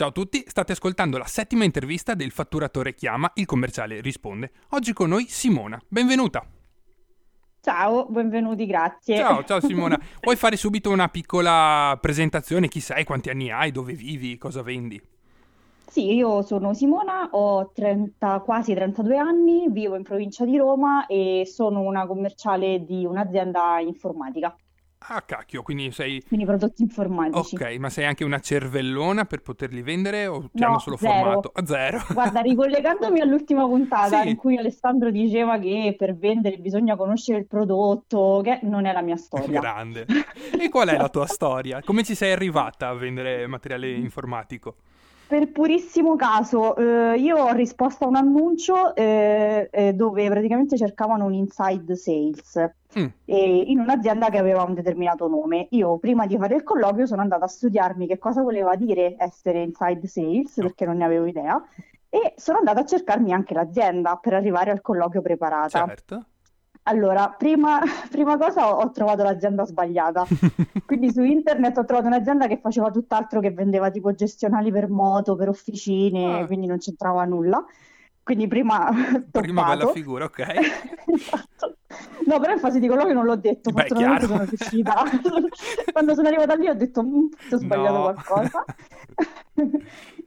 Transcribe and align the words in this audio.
Ciao 0.00 0.08
a 0.08 0.12
tutti, 0.12 0.42
state 0.46 0.72
ascoltando 0.72 1.18
la 1.18 1.26
settima 1.26 1.64
intervista 1.64 2.14
del 2.14 2.30
Fatturatore 2.30 2.94
Chiama, 2.94 3.30
il 3.34 3.44
commerciale 3.44 4.00
risponde. 4.00 4.50
Oggi 4.70 4.94
con 4.94 5.10
noi 5.10 5.26
Simona, 5.28 5.78
benvenuta. 5.88 6.42
Ciao, 7.60 8.06
benvenuti, 8.06 8.64
grazie. 8.64 9.18
Ciao, 9.18 9.44
ciao 9.44 9.60
Simona. 9.60 10.00
Vuoi 10.22 10.36
fare 10.36 10.56
subito 10.56 10.88
una 10.88 11.08
piccola 11.08 11.98
presentazione? 12.00 12.68
Chi 12.68 12.80
sei, 12.80 13.04
quanti 13.04 13.28
anni 13.28 13.50
hai, 13.50 13.72
dove 13.72 13.92
vivi, 13.92 14.38
cosa 14.38 14.62
vendi? 14.62 14.98
Sì, 15.86 16.14
io 16.14 16.40
sono 16.40 16.72
Simona, 16.72 17.28
ho 17.32 17.70
30, 17.70 18.40
quasi 18.40 18.72
32 18.72 19.18
anni, 19.18 19.66
vivo 19.68 19.96
in 19.96 20.02
provincia 20.02 20.46
di 20.46 20.56
Roma 20.56 21.04
e 21.08 21.42
sono 21.44 21.82
una 21.82 22.06
commerciale 22.06 22.86
di 22.86 23.04
un'azienda 23.04 23.80
informatica. 23.80 24.56
Ah, 25.08 25.22
cacchio, 25.22 25.62
quindi 25.62 25.90
sei... 25.92 26.22
Quindi 26.28 26.44
prodotti 26.44 26.82
informatici. 26.82 27.54
Ok, 27.54 27.76
ma 27.78 27.88
sei 27.88 28.04
anche 28.04 28.22
una 28.22 28.38
cervellona 28.38 29.24
per 29.24 29.40
poterli 29.40 29.80
vendere 29.80 30.26
o 30.26 30.42
ti 30.52 30.60
No, 30.60 30.66
hanno 30.66 30.78
solo 30.78 30.96
zero. 30.98 31.12
formato? 31.14 31.50
A 31.54 31.64
zero. 31.66 32.00
Guarda, 32.12 32.40
ricollegandomi 32.40 33.20
all'ultima 33.20 33.64
puntata 33.66 34.20
Sì. 34.22 34.28
in 34.28 34.36
cui 34.36 34.58
Alessandro 34.58 35.10
diceva 35.10 35.58
che 35.58 35.94
per 35.96 36.14
vendere 36.16 36.58
bisogna 36.58 36.96
conoscere 36.96 37.38
il 37.38 37.46
prodotto, 37.46 38.42
che 38.44 38.58
non 38.62 38.84
è 38.84 38.92
la 38.92 39.00
mia 39.00 39.16
storia. 39.16 39.58
Grande. 39.58 40.06
E 40.60 40.68
qual 40.68 40.88
è 40.88 40.96
la 40.98 41.08
tua 41.08 41.26
storia? 41.26 41.80
Come 41.82 42.04
ci 42.04 42.14
sei 42.14 42.32
arrivata 42.32 42.88
a 42.88 42.94
vendere 42.94 43.46
materiale 43.46 43.90
informatico? 43.96 44.76
Per 45.30 45.52
purissimo 45.52 46.16
caso, 46.16 46.74
eh, 46.74 47.16
io 47.16 47.36
ho 47.36 47.52
risposto 47.52 48.02
a 48.02 48.08
un 48.08 48.16
annuncio 48.16 48.96
eh, 48.96 49.68
eh, 49.70 49.92
dove 49.92 50.28
praticamente 50.28 50.76
cercavano 50.76 51.26
un 51.26 51.34
inside 51.34 51.94
sales 51.94 52.72
Mm, 52.98 53.06
in 53.26 53.78
un'azienda 53.78 54.30
che 54.30 54.38
aveva 54.38 54.64
un 54.64 54.74
determinato 54.74 55.28
nome. 55.28 55.68
Io 55.70 55.98
prima 55.98 56.26
di 56.26 56.36
fare 56.36 56.56
il 56.56 56.64
colloquio 56.64 57.06
sono 57.06 57.20
andata 57.20 57.44
a 57.44 57.48
studiarmi 57.48 58.08
che 58.08 58.18
cosa 58.18 58.42
voleva 58.42 58.74
dire 58.74 59.14
essere 59.16 59.62
inside 59.62 60.08
sales 60.08 60.54
perché 60.56 60.84
non 60.86 60.96
ne 60.96 61.04
avevo 61.04 61.26
idea 61.26 61.62
e 62.08 62.34
sono 62.34 62.58
andata 62.58 62.80
a 62.80 62.84
cercarmi 62.84 63.32
anche 63.32 63.54
l'azienda 63.54 64.16
per 64.16 64.34
arrivare 64.34 64.72
al 64.72 64.80
colloquio 64.80 65.22
preparata. 65.22 65.86
certo. 65.86 66.24
Allora, 66.84 67.28
prima, 67.36 67.78
prima 68.10 68.36
cosa 68.38 68.74
ho, 68.74 68.80
ho 68.80 68.90
trovato 68.90 69.22
l'azienda 69.22 69.64
sbagliata. 69.66 70.24
Quindi 70.86 71.12
su 71.12 71.22
internet 71.22 71.76
ho 71.78 71.84
trovato 71.84 72.06
un'azienda 72.08 72.46
che 72.46 72.58
faceva 72.58 72.90
tutt'altro 72.90 73.40
che 73.40 73.50
vendeva 73.52 73.90
tipo 73.90 74.12
gestionali 74.14 74.70
per 74.72 74.88
moto, 74.88 75.36
per 75.36 75.48
officine, 75.48 76.40
Ah. 76.40 76.46
quindi 76.46 76.66
non 76.66 76.78
c'entrava 76.78 77.24
nulla. 77.24 77.64
Quindi 78.22 78.46
prima 78.48 78.88
Prima 79.30 79.64
bella 79.64 79.88
figura, 79.92 80.24
ok. 80.24 80.38
Esatto. 81.06 81.76
No, 82.26 82.38
però 82.38 82.52
in 82.52 82.58
fase 82.60 82.78
di 82.78 82.86
colloquio 82.86 83.14
non 83.14 83.24
l'ho 83.24 83.36
detto, 83.36 83.70
Beh, 83.72 83.86
fortunatamente 83.86 84.26
sono 84.26 84.44
riuscita. 84.44 84.94
Quando 85.92 86.14
sono 86.14 86.28
arrivata 86.28 86.54
lì 86.54 86.68
ho 86.68 86.74
detto, 86.74 87.02
"Mm, 87.02 87.24
ho 87.50 87.56
sbagliato 87.56 87.92
No. 87.92 88.00
qualcosa. 88.02 88.64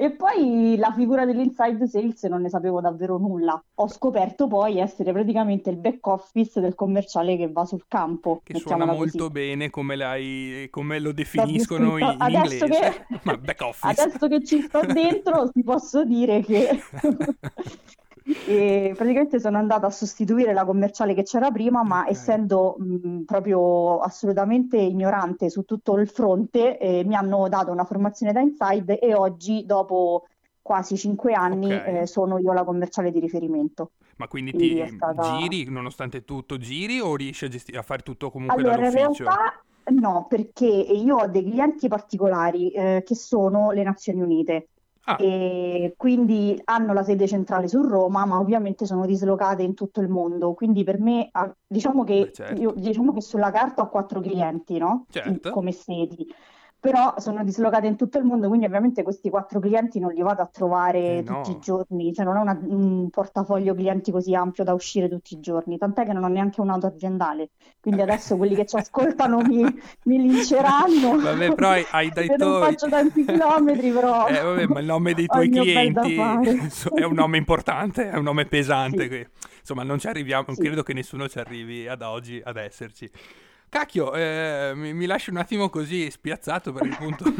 E 0.03 0.09
poi 0.11 0.75
la 0.77 0.91
figura 0.91 1.25
dell'inside 1.25 1.87
sales 1.87 2.23
non 2.23 2.41
ne 2.41 2.49
sapevo 2.49 2.81
davvero 2.81 3.17
nulla. 3.17 3.63
Ho 3.75 3.87
scoperto 3.87 4.47
poi 4.49 4.77
essere 4.79 5.13
praticamente 5.13 5.69
il 5.69 5.77
back 5.77 6.05
office 6.07 6.59
del 6.59 6.75
commerciale 6.75 7.37
che 7.37 7.49
va 7.49 7.63
sul 7.63 7.85
campo, 7.87 8.41
Che 8.43 8.59
suona 8.59 8.83
molto 8.83 9.17
così. 9.29 9.31
bene 9.31 9.69
come, 9.69 9.95
l'hai, 9.95 10.67
come 10.71 10.99
lo 10.99 11.13
definiscono 11.13 11.97
in, 11.97 12.05
in 12.05 12.15
Adesso 12.19 12.65
inglese. 12.65 13.05
che, 13.07 13.19
Ma 13.23 13.37
back 13.37 13.61
office. 13.61 14.01
adesso 14.01 14.27
che 14.27 14.43
ci 14.43 14.61
sto 14.63 14.81
dentro, 14.81 15.49
ti 15.51 15.63
posso 15.63 16.03
dire 16.03 16.41
che 16.41 16.81
E 18.25 18.93
praticamente 18.95 19.39
sono 19.39 19.57
andata 19.57 19.87
a 19.87 19.89
sostituire 19.89 20.53
la 20.53 20.65
commerciale 20.65 21.13
che 21.13 21.23
c'era 21.23 21.51
prima, 21.51 21.83
ma 21.83 22.01
Ok. 22.03 22.09
essendo 22.11 22.75
mh, 22.77 23.21
proprio 23.23 23.99
assolutamente 23.99 24.77
ignorante 24.77 25.49
su 25.49 25.63
tutto 25.63 25.97
il 25.97 26.07
fronte, 26.07 26.77
eh, 26.77 27.03
mi 27.05 27.15
hanno 27.15 27.47
dato 27.49 27.71
una 27.71 27.83
formazione 27.83 28.31
da 28.31 28.39
inside 28.41 28.99
e 28.99 29.13
oggi, 29.13 29.65
dopo 29.65 30.25
quasi 30.61 30.97
cinque 30.97 31.33
anni, 31.33 31.67
Ok. 31.73 31.87
eh, 31.87 32.05
sono 32.07 32.37
io 32.37 32.53
la 32.53 32.63
commerciale 32.63 33.11
di 33.11 33.19
riferimento. 33.19 33.91
Ma 34.17 34.27
quindi 34.27 34.51
Quindi 34.51 34.75
ti 34.83 34.87
stata- 34.95 35.21
giri, 35.21 35.65
nonostante 35.69 36.23
tutto, 36.23 36.57
giri 36.57 36.99
o 36.99 37.15
riesci 37.15 37.45
a, 37.45 37.47
gesti- 37.49 37.75
a 37.75 37.81
fare 37.81 38.03
tutto 38.03 38.29
comunque 38.31 38.61
Allora, 38.61 38.89
dall'ufficio? 38.89 39.25
no, 39.91 40.25
perché 40.29 40.65
io 40.65 41.17
ho 41.17 41.27
dei 41.27 41.43
clienti 41.43 41.89
particolari 41.89 42.71
eh, 42.71 43.03
che 43.05 43.15
sono 43.15 43.71
le 43.71 43.83
Nazioni 43.83 44.21
Unite. 44.21 44.67
Ah, 45.05 45.17
E 45.19 45.93
quindi 45.97 46.59
hanno 46.65 46.93
la 46.93 47.03
sede 47.03 47.27
centrale 47.27 47.67
su 47.67 47.81
Roma, 47.81 48.25
ma 48.25 48.39
ovviamente 48.39 48.85
sono 48.85 49.05
dislocate 49.05 49.61
in 49.61 49.73
tutto 49.73 49.99
il 49.99 50.07
mondo. 50.07 50.53
Quindi 50.53 50.83
per 50.83 50.99
me, 50.99 51.27
ah, 51.31 51.53
diciamo 51.67 52.03
beh, 52.03 52.25
che, 52.25 52.31
certo. 52.31 52.61
io, 52.61 52.71
diciamo 52.75 53.11
che 53.13 53.21
sulla 53.21 53.51
carta 53.51 53.81
ho 53.81 53.89
quattro 53.89 54.21
clienti, 54.21 54.77
no? 54.77 55.05
Certo. 55.09 55.51
Come 55.51 55.71
sedi. 55.73 56.25
Però 56.83 57.13
sono 57.17 57.45
dislocate 57.45 57.87
in 57.87 57.95
tutto 57.95 58.17
il 58.17 58.25
mondo, 58.25 58.49
quindi 58.49 58.65
ovviamente 58.65 59.03
questi 59.03 59.29
quattro 59.29 59.61
clienti 59.61 59.99
non 59.99 60.11
li 60.11 60.21
vado 60.21 60.41
a 60.41 60.47
trovare 60.47 61.19
Eh, 61.19 61.23
tutti 61.23 61.51
no. 61.51 61.55
i 61.55 61.59
giorni, 61.61 62.13
cioè 62.13 62.25
non 62.25 62.35
ho 62.35 62.41
una- 62.41 62.59
un 62.61 63.09
portafoglio 63.09 63.73
clienti 63.73 64.11
così 64.11 64.35
ampio 64.35 64.65
da 64.65 64.73
uscire 64.73 65.07
tutti 65.07 65.33
i 65.33 65.39
giorni, 65.39 65.77
tant'è 65.77 66.03
che 66.03 66.11
non 66.11 66.25
ho 66.25 66.27
neanche 66.27 66.59
un'auto 66.59 66.85
aziendale. 66.87 67.51
Quindi 67.79 68.01
adesso 68.01 68.35
quelli 68.35 68.53
che 68.53 68.65
ci 68.65 68.75
ascoltano 68.75 69.39
mi, 69.39 69.63
mi 70.03 70.21
linceranno. 70.21 71.19
Vabbè, 71.21 71.53
però 71.55 71.69
hai, 71.69 71.85
hai 71.91 72.11
Se 72.13 72.25
non 72.25 72.37
detto... 72.37 72.59
faccio 72.59 72.89
tanti 72.89 73.23
chilometri, 73.23 73.89
però 73.91 74.27
Eh, 74.27 74.41
vabbè, 74.41 74.65
ma 74.67 74.79
il 74.81 74.85
nome 74.85 75.13
dei 75.13 75.27
tuoi 75.27 75.49
clienti 75.49 76.15
è 76.95 77.03
un 77.05 77.13
nome 77.13 77.37
importante, 77.37 78.09
è 78.09 78.17
un 78.17 78.23
nome 78.23 78.45
pesante. 78.45 79.07
Sì. 79.09 79.25
Insomma, 79.59 79.83
non 79.83 79.99
ci 79.99 80.07
arriviamo, 80.07 80.47
Sì. 80.53 80.61
credo 80.61 80.83
che 80.83 80.91
nessuno 80.91 81.29
ci 81.29 81.39
arrivi 81.39 81.87
ad 81.87 82.01
oggi 82.01 82.41
ad 82.43 82.57
esserci. 82.57 83.09
Cacchio, 83.73 84.13
eh, 84.13 84.73
mi, 84.75 84.93
mi 84.93 85.07
lasci 85.07 85.31
un 85.31 85.37
attimo 85.37 85.67
così 85.67 86.11
spiazzato 86.11 86.71
per 86.71 86.85
il 86.85 86.95
punto. 86.95 87.25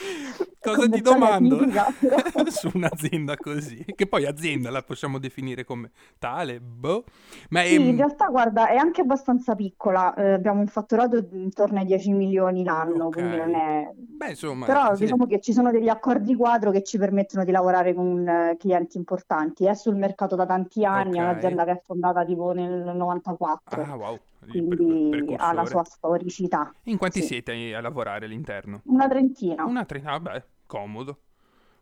Cosa 0.60 0.88
ti 0.88 1.00
domando 1.00 1.58
su 2.50 2.70
un'azienda 2.74 3.36
così? 3.36 3.84
Che 3.94 4.06
poi 4.06 4.26
azienda 4.26 4.70
la 4.70 4.82
possiamo 4.82 5.18
definire 5.18 5.64
come 5.64 5.90
tale, 6.18 6.60
boh. 6.60 7.04
Ma 7.50 7.62
Sì, 7.62 7.74
in 7.74 7.80
ehm, 7.82 7.96
realtà 7.96 8.26
guarda, 8.28 8.68
è 8.68 8.76
anche 8.76 9.00
abbastanza 9.00 9.54
piccola, 9.54 10.14
eh, 10.14 10.32
abbiamo 10.32 10.60
un 10.60 10.66
fatturato 10.66 11.16
intorno 11.32 11.78
ai 11.78 11.84
10 11.86 12.12
milioni 12.12 12.64
l'anno, 12.64 13.06
ok. 13.06 13.12
quindi 13.12 13.36
non 13.36 13.54
è... 13.54 13.90
Beh, 13.94 14.30
insomma, 14.30 14.66
Però 14.66 14.94
sì. 14.94 15.02
diciamo 15.04 15.26
che 15.26 15.40
ci 15.40 15.52
sono 15.52 15.70
degli 15.70 15.88
accordi 15.88 16.34
quadro 16.36 16.70
che 16.70 16.82
ci 16.82 16.98
permettono 16.98 17.44
di 17.44 17.50
lavorare 17.50 17.94
con 17.94 18.26
eh, 18.28 18.56
clienti 18.58 18.96
importanti. 18.98 19.66
È 19.66 19.74
sul 19.74 19.96
mercato 19.96 20.36
da 20.36 20.46
tanti 20.46 20.84
anni, 20.84 21.16
è 21.18 21.20
Ok. 21.20 21.24
un'azienda 21.30 21.64
che 21.64 21.70
è 21.72 21.80
fondata 21.84 22.24
tipo 22.24 22.52
nel 22.52 22.94
94, 22.94 23.82
Ah, 23.82 23.96
wow, 23.96 24.18
quindi 24.48 25.34
ha 25.38 25.52
la 25.52 25.64
sua 25.64 25.84
storicità. 25.84 26.72
In 26.84 26.96
quanti 26.98 27.20
Sì. 27.20 27.26
siete 27.28 27.74
a 27.74 27.80
lavorare 27.80 28.26
all'interno? 28.26 28.80
Una 28.86 29.08
trentina. 29.08 29.64
Una 29.64 29.84
tre... 29.84 30.02
ah, 30.04 30.20
beh, 30.20 30.44
comodo. 30.74 31.12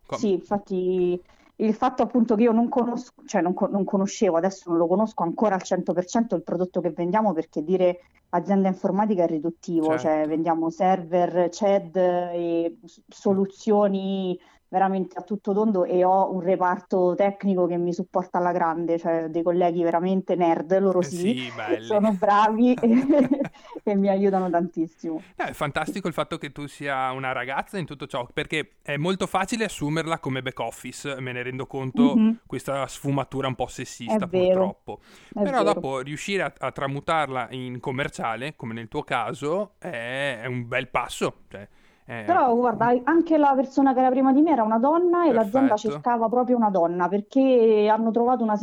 Com- 0.06 0.19
Sì, 0.19 0.32
infatti 0.32 1.21
il 1.56 1.75
fatto 1.75 2.03
appunto 2.03 2.34
che 2.34 2.43
io 2.44 2.53
non 2.53 2.69
conosco, 2.69 3.22
cioè 3.26 3.43
non, 3.43 3.54
non 3.71 3.84
conoscevo, 3.84 4.37
adesso 4.37 4.71
non 4.71 4.78
lo 4.78 4.87
conosco 4.87 5.22
ancora 5.22 5.54
al 5.54 5.62
100% 5.62 6.34
il 6.37 6.43
prodotto 6.43 6.81
che 6.81 6.91
vendiamo 6.91 7.32
perché 7.32 7.62
dire 7.62 8.00
azienda 8.31 8.69
informatica 8.69 9.25
è 9.25 9.27
riduttivo, 9.27 9.97
cioè 9.98 10.25
Certo. 10.25 10.28
vendiamo 10.28 10.71
server, 10.71 11.50
CED 11.50 11.97
e 11.97 12.78
soluzioni 13.09 14.38
veramente 14.68 15.16
a 15.18 15.22
tutto 15.22 15.52
tondo 15.52 15.84
e 15.84 16.04
ho 16.04 16.32
un 16.32 16.40
reparto 16.40 17.14
tecnico 17.16 17.66
che 17.66 17.76
mi 17.78 17.92
supporta 17.92 18.38
alla 18.38 18.52
grande, 18.52 18.98
cioè 18.98 19.28
dei 19.28 19.42
colleghi 19.42 19.82
veramente 19.82 20.34
nerd, 20.36 20.78
loro 20.78 21.02
sì, 21.02 21.34
sì, 21.64 21.78
sono 21.80 22.12
bravi 22.14 22.74
e, 22.74 23.06
e 23.82 23.94
mi 23.96 24.08
aiutano 24.08 24.50
tantissimo. 24.50 25.24
Eh, 25.36 25.50
è 25.50 25.52
fantastico 25.52 26.08
il 26.08 26.14
fatto 26.14 26.36
che 26.36 26.50
tu 26.50 26.66
sia 26.66 27.12
una 27.12 27.30
ragazza 27.32 27.78
in 27.78 27.86
tutto 27.86 28.06
ciò, 28.06 28.26
perché 28.32 28.78
è 28.82 28.96
molto 28.96 29.26
facile 29.28 29.64
assumerla 29.64 30.18
come 30.18 30.42
back 30.42 30.58
office, 30.58 31.20
me 31.20 31.30
ne 31.32 31.42
rendo 31.42 31.66
conto, 31.66 32.14
Mhm, 32.14 32.38
questa 32.44 32.86
sfumatura 32.88 33.46
un 33.46 33.54
po' 33.54 33.68
sessista 33.68 34.26
purtroppo. 34.26 35.00
è 35.34 35.40
Però 35.40 35.62
vero. 35.62 35.62
dopo 35.62 36.00
riuscire 36.00 36.42
a, 36.42 36.52
a 36.58 36.72
tramutarla 36.72 37.48
in 37.50 37.78
commerciale, 37.78 38.56
come 38.56 38.74
nel 38.74 38.88
tuo 38.88 39.04
caso, 39.04 39.74
è, 39.78 40.40
è 40.42 40.46
un 40.46 40.66
bel 40.66 40.88
passo. 40.88 41.42
Cioè, 41.48 41.68
è- 42.12 42.24
Però 42.24 42.54
guarda, 42.54 42.92
anche 43.04 43.38
la 43.38 43.54
persona 43.54 43.92
che 43.94 44.00
era 44.00 44.10
prima 44.10 44.32
di 44.32 44.42
me 44.42 44.50
era 44.53 44.62
una 44.62 44.78
donna 44.78 45.27
e 45.27 45.33
l'azienda 45.33 45.74
Perfetto. 45.74 45.77
cercava 45.77 46.28
proprio 46.28 46.56
una 46.56 46.71
donna 46.71 47.09
perché 47.09 47.88
hanno 47.91 48.10
trovato 48.10 48.42
una 48.44 48.56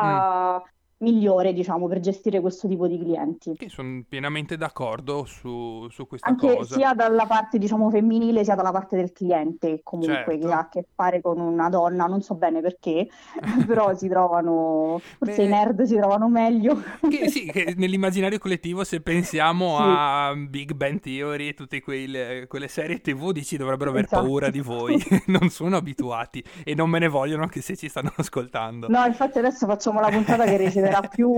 Mm. 0.00 0.28
Migliore, 0.98 1.52
diciamo, 1.52 1.86
per 1.88 2.00
gestire 2.00 2.40
questo 2.40 2.68
tipo 2.68 2.86
di 2.86 2.98
clienti. 2.98 3.54
Che 3.56 3.68
sono 3.68 4.02
pienamente 4.08 4.56
d'accordo 4.56 5.24
su, 5.26 5.86
su 5.90 6.06
questa 6.06 6.28
Anche 6.28 6.54
cosa. 6.56 6.74
sia 6.74 6.94
dalla 6.94 7.26
parte, 7.26 7.58
diciamo, 7.58 7.90
femminile 7.90 8.44
sia 8.44 8.54
dalla 8.54 8.72
parte 8.72 8.96
del 8.96 9.12
cliente, 9.12 9.80
comunque, 9.82 10.38
che 10.38 10.40
Certo. 10.40 10.50
ha 10.50 10.58
a 10.58 10.68
che 10.68 10.86
fare 10.94 11.20
con 11.20 11.38
una 11.38 11.68
donna, 11.68 12.06
non 12.06 12.22
so 12.22 12.34
bene 12.34 12.60
perché, 12.62 13.08
però 13.66 13.94
si 13.94 14.08
trovano, 14.08 14.98
forse 15.18 15.42
i 15.42 15.48
Beh, 15.48 15.50
nerd 15.54 15.82
si 15.82 15.96
trovano 15.96 16.28
meglio. 16.28 16.82
Che 17.08 17.28
sì, 17.28 17.44
che 17.50 17.74
nell'immaginario 17.76 18.38
collettivo 18.38 18.82
se 18.84 19.00
pensiamo 19.02 19.76
Sì. 19.76 19.82
a 19.86 20.34
Big 20.34 20.72
Bang 20.72 21.00
Theory 21.00 21.48
e 21.48 21.54
tutte 21.54 21.82
quelle, 21.82 22.46
quelle 22.48 22.68
serie 22.68 23.00
TV 23.00 23.32
dici 23.32 23.56
dovrebbero 23.58 23.90
aver 23.90 24.04
Esatto. 24.04 24.22
paura 24.22 24.48
di 24.50 24.60
voi, 24.60 24.96
non 25.26 25.50
sono 25.50 25.76
abituati 25.76 26.42
e 26.64 26.74
non 26.74 26.88
me 26.88 26.98
ne 27.00 27.08
vogliono 27.08 27.42
anche 27.42 27.60
se 27.60 27.76
ci 27.76 27.88
stanno 27.88 28.12
ascoltando. 28.16 28.88
No, 28.88 29.04
infatti 29.04 29.38
adesso 29.38 29.66
facciamo 29.66 30.00
la 30.00 30.08
puntata 30.08 30.44
che 30.44 30.56
riceverà 30.56 30.84
riceverà 30.86 31.00
più, 31.08 31.32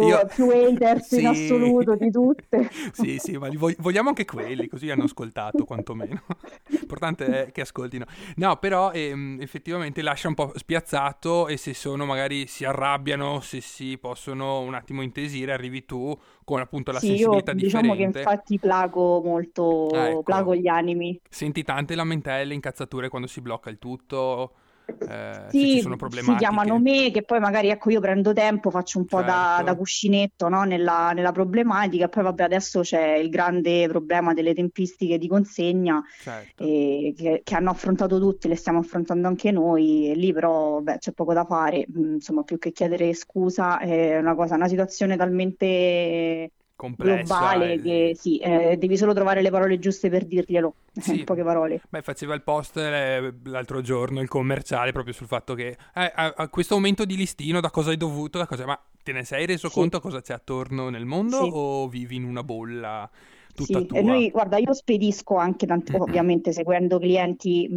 io... 0.00 0.26
più 0.26 0.48
haters 0.48 1.06
sì. 1.14 1.20
in 1.20 1.26
assoluto 1.26 1.96
di 1.96 2.10
tutte. 2.10 2.70
sì, 2.92 3.18
sì, 3.18 3.36
ma 3.36 3.48
vogliamo 3.78 4.08
anche 4.08 4.24
quelli, 4.24 4.68
così 4.68 4.90
hanno 4.90 5.04
ascoltato 5.04 5.64
quantomeno. 5.64 6.22
L'importante 6.68 7.46
è 7.46 7.52
che 7.52 7.62
ascoltino. 7.62 8.04
No, 8.36 8.56
però 8.56 8.92
ehm, 8.92 9.38
effettivamente 9.40 10.02
lascia 10.02 10.28
un 10.28 10.34
po' 10.34 10.52
spiazzato 10.54 11.48
e 11.48 11.56
se 11.56 11.74
sono 11.74 12.04
magari 12.04 12.46
si 12.46 12.64
arrabbiano, 12.64 13.40
se 13.40 13.60
si 13.60 13.98
possono 13.98 14.60
un 14.60 14.74
attimo 14.74 15.02
intesire, 15.02 15.52
arrivi 15.52 15.84
tu 15.84 16.16
con 16.44 16.60
appunto 16.60 16.92
la 16.92 16.98
sì, 16.98 17.08
sensibilità 17.08 17.52
io, 17.52 17.58
differente. 17.58 17.88
Diciamo 17.92 18.12
che 18.12 18.18
infatti 18.18 18.58
plago 18.58 19.20
molto, 19.22 19.90
ecco. 19.92 20.22
plago 20.22 20.54
gli 20.54 20.68
animi. 20.68 21.20
Senti 21.28 21.62
tante 21.62 21.94
lamentele, 21.94 22.54
incazzature 22.54 23.08
quando 23.08 23.26
si 23.26 23.40
blocca 23.40 23.70
il 23.70 23.78
tutto. 23.78 24.52
Eh, 25.08 25.46
sì, 25.48 25.80
sono 25.80 25.96
problematiche. 25.96 26.38
si 26.38 26.44
chiamano 26.44 26.78
me, 26.78 27.10
che 27.10 27.22
poi 27.22 27.40
magari 27.40 27.68
ecco 27.68 27.90
io 27.90 28.00
prendo 28.00 28.32
tempo, 28.32 28.70
faccio 28.70 28.98
un 28.98 29.04
po' 29.06 29.18
certo. 29.18 29.32
da, 29.32 29.62
da, 29.64 29.76
cuscinetto 29.76 30.48
no? 30.48 30.64
nella, 30.64 31.12
nella, 31.12 31.32
problematica, 31.32 32.08
poi 32.08 32.24
vabbè 32.24 32.42
adesso 32.42 32.80
c'è 32.80 33.14
il 33.14 33.28
grande 33.28 33.86
problema 33.88 34.32
delle 34.32 34.54
tempistiche 34.54 35.18
di 35.18 35.28
consegna 35.28 36.02
certo. 36.20 36.62
eh, 36.62 37.14
che, 37.16 37.40
che, 37.44 37.54
hanno 37.54 37.70
affrontato 37.70 38.18
tutti, 38.18 38.48
le 38.48 38.56
stiamo 38.56 38.80
affrontando 38.80 39.28
anche 39.28 39.50
noi, 39.50 40.10
e 40.10 40.14
lì 40.14 40.32
però 40.32 40.80
beh, 40.80 40.98
c'è 40.98 41.12
poco 41.12 41.32
da 41.32 41.44
fare, 41.44 41.86
mm, 41.90 42.14
insomma 42.14 42.42
più 42.42 42.58
che 42.58 42.72
chiedere 42.72 43.14
scusa 43.14 43.78
è 43.78 44.18
una 44.18 44.34
cosa, 44.34 44.54
una 44.54 44.68
situazione 44.68 45.16
talmente 45.16 46.50
complessa. 46.82 47.22
globale 47.22 47.74
e... 47.74 47.80
che 47.80 48.12
sì, 48.16 48.38
eh, 48.38 48.76
devi 48.76 48.96
solo 48.96 49.14
trovare 49.14 49.40
le 49.40 49.50
parole 49.50 49.78
giuste 49.78 50.10
per 50.10 50.24
dirglielo, 50.24 50.74
sì. 51.00 51.20
in 51.20 51.24
poche 51.24 51.44
parole. 51.44 51.80
Beh, 51.88 52.02
faceva 52.02 52.34
il 52.34 52.42
post 52.42 52.76
eh, 52.76 53.32
l'altro 53.44 53.80
giorno, 53.80 54.20
il 54.20 54.28
commerciale, 54.28 54.90
proprio 54.90 55.14
sul 55.14 55.28
fatto 55.28 55.54
che 55.54 55.76
eh, 55.94 56.12
a, 56.14 56.34
a 56.36 56.48
questo 56.48 56.74
aumento 56.74 57.04
di 57.04 57.16
listino 57.16 57.60
da 57.60 57.70
cosa 57.70 57.90
hai 57.90 57.96
dovuto, 57.96 58.38
da 58.38 58.46
cosa... 58.46 58.66
ma 58.66 58.78
te 59.02 59.12
ne 59.12 59.24
sei 59.24 59.46
reso 59.46 59.68
sì. 59.68 59.74
conto 59.74 60.00
cosa 60.00 60.20
c'è 60.20 60.34
attorno 60.34 60.88
nel 60.88 61.04
mondo 61.04 61.44
sì. 61.44 61.50
o 61.52 61.88
vivi 61.88 62.16
in 62.16 62.24
una 62.24 62.42
bolla? 62.42 63.08
Tutta 63.54 63.80
sì, 63.80 64.02
noi, 64.02 64.30
guarda, 64.30 64.56
io 64.56 64.72
spedisco 64.72 65.36
anche, 65.36 65.66
tanti, 65.66 65.94
ovviamente 66.00 66.52
seguendo 66.52 66.98
clienti 66.98 67.68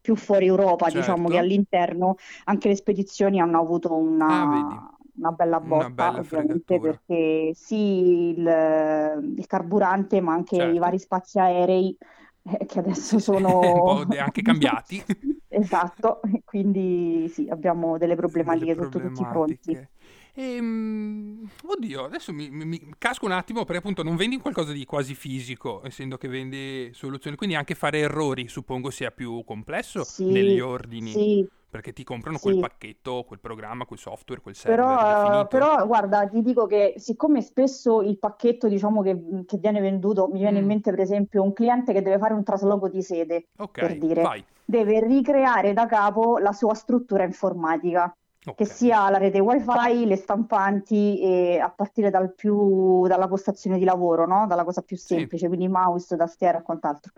più 0.00 0.16
fuori 0.16 0.46
Europa, 0.46 0.86
certo. 0.86 0.98
diciamo 0.98 1.28
che 1.28 1.38
all'interno, 1.38 2.16
anche 2.44 2.68
le 2.68 2.76
spedizioni 2.76 3.38
hanno 3.38 3.60
avuto 3.60 3.94
una, 3.94 4.26
ah, 4.26 4.90
una 5.16 5.32
bella 5.32 5.60
botta, 5.60 5.86
una 5.86 5.94
bella 5.94 6.18
ovviamente, 6.20 6.80
perché 6.80 7.52
sì, 7.54 8.30
il, 8.30 9.34
il, 9.36 9.46
carburante, 9.46 10.20
ma 10.20 10.32
anche 10.32 10.56
certo. 10.56 10.74
i 10.74 10.78
vari 10.78 10.98
spazi 10.98 11.38
aerei 11.38 11.96
eh, 12.42 12.66
che 12.66 12.78
adesso 12.78 13.18
sono 13.18 14.04
anche 14.18 14.42
cambiati. 14.42 15.02
esatto, 15.48 16.20
quindi 16.44 17.28
sì, 17.28 17.48
abbiamo 17.50 17.98
delle 17.98 18.16
problematiche, 18.16 18.74
delle 18.74 18.84
sotto 18.84 19.00
tutti 19.00 19.22
i 19.22 19.26
fronti. 19.26 19.88
Ehm, 20.34 21.48
oddio, 21.64 22.04
adesso 22.04 22.32
mi, 22.32 22.48
mi, 22.50 22.64
mi, 22.64 22.94
casco 22.96 23.26
un 23.26 23.32
attimo 23.32 23.64
perché 23.64 23.78
appunto 23.78 24.02
non 24.02 24.16
vendi 24.16 24.38
qualcosa 24.38 24.72
di 24.72 24.84
quasi 24.84 25.14
fisico, 25.14 25.82
essendo 25.84 26.16
che 26.16 26.28
vendi 26.28 26.90
soluzioni, 26.92 27.36
quindi 27.36 27.56
anche 27.56 27.74
fare 27.74 27.98
errori 27.98 28.48
suppongo 28.48 28.90
sia 28.90 29.10
più 29.10 29.42
complesso 29.44 30.04
sì, 30.04 30.30
negli 30.30 30.60
ordini. 30.60 31.10
Sì, 31.10 31.48
perché 31.70 31.92
ti 31.92 32.02
comprano 32.02 32.36
sì. 32.36 32.44
quel 32.44 32.58
pacchetto, 32.58 33.24
quel 33.24 33.38
programma, 33.38 33.86
quel 33.86 33.98
software, 33.98 34.40
quel 34.40 34.56
server 34.56 34.78
però, 34.78 35.22
definito. 35.22 35.46
però 35.46 35.86
guarda, 35.86 36.26
ti 36.26 36.42
dico 36.42 36.66
che 36.66 36.94
siccome 36.96 37.40
spesso 37.42 38.02
il 38.02 38.18
pacchetto 38.18 38.66
diciamo 38.66 39.02
che, 39.02 39.44
che 39.46 39.56
viene 39.58 39.80
venduto, 39.80 40.26
mi 40.26 40.40
viene 40.40 40.58
mm. 40.58 40.62
in 40.62 40.66
mente 40.66 40.90
per 40.90 41.00
esempio 41.00 41.42
un 41.42 41.52
cliente 41.52 41.92
che 41.92 42.02
deve 42.02 42.18
fare 42.18 42.34
un 42.34 42.42
trasloco 42.42 42.88
di 42.88 43.02
sede, 43.02 43.46
okay, 43.56 43.86
per 43.86 43.98
dire, 43.98 44.22
vai. 44.22 44.44
deve 44.64 45.00
ricreare 45.00 45.72
da 45.72 45.86
capo 45.86 46.38
la 46.38 46.52
sua 46.52 46.74
struttura 46.74 47.22
informatica. 47.22 48.12
Okay. 48.42 48.54
Che 48.54 48.72
sia 48.72 49.10
la 49.10 49.18
rete 49.18 49.38
wifi, 49.38 50.06
le 50.06 50.16
stampanti 50.16 51.20
e 51.20 51.58
a 51.58 51.68
partire 51.68 52.08
dal 52.08 52.32
più, 52.32 53.06
dalla 53.06 53.28
postazione 53.28 53.76
di 53.76 53.84
lavoro, 53.84 54.26
no? 54.26 54.46
dalla 54.46 54.64
cosa 54.64 54.80
più 54.80 54.96
semplice, 54.96 55.42
sì. 55.42 55.46
quindi 55.46 55.68
mouse, 55.68 56.16
tastiera 56.16 56.60
e 56.60 56.62
quant'altro. 56.62 57.12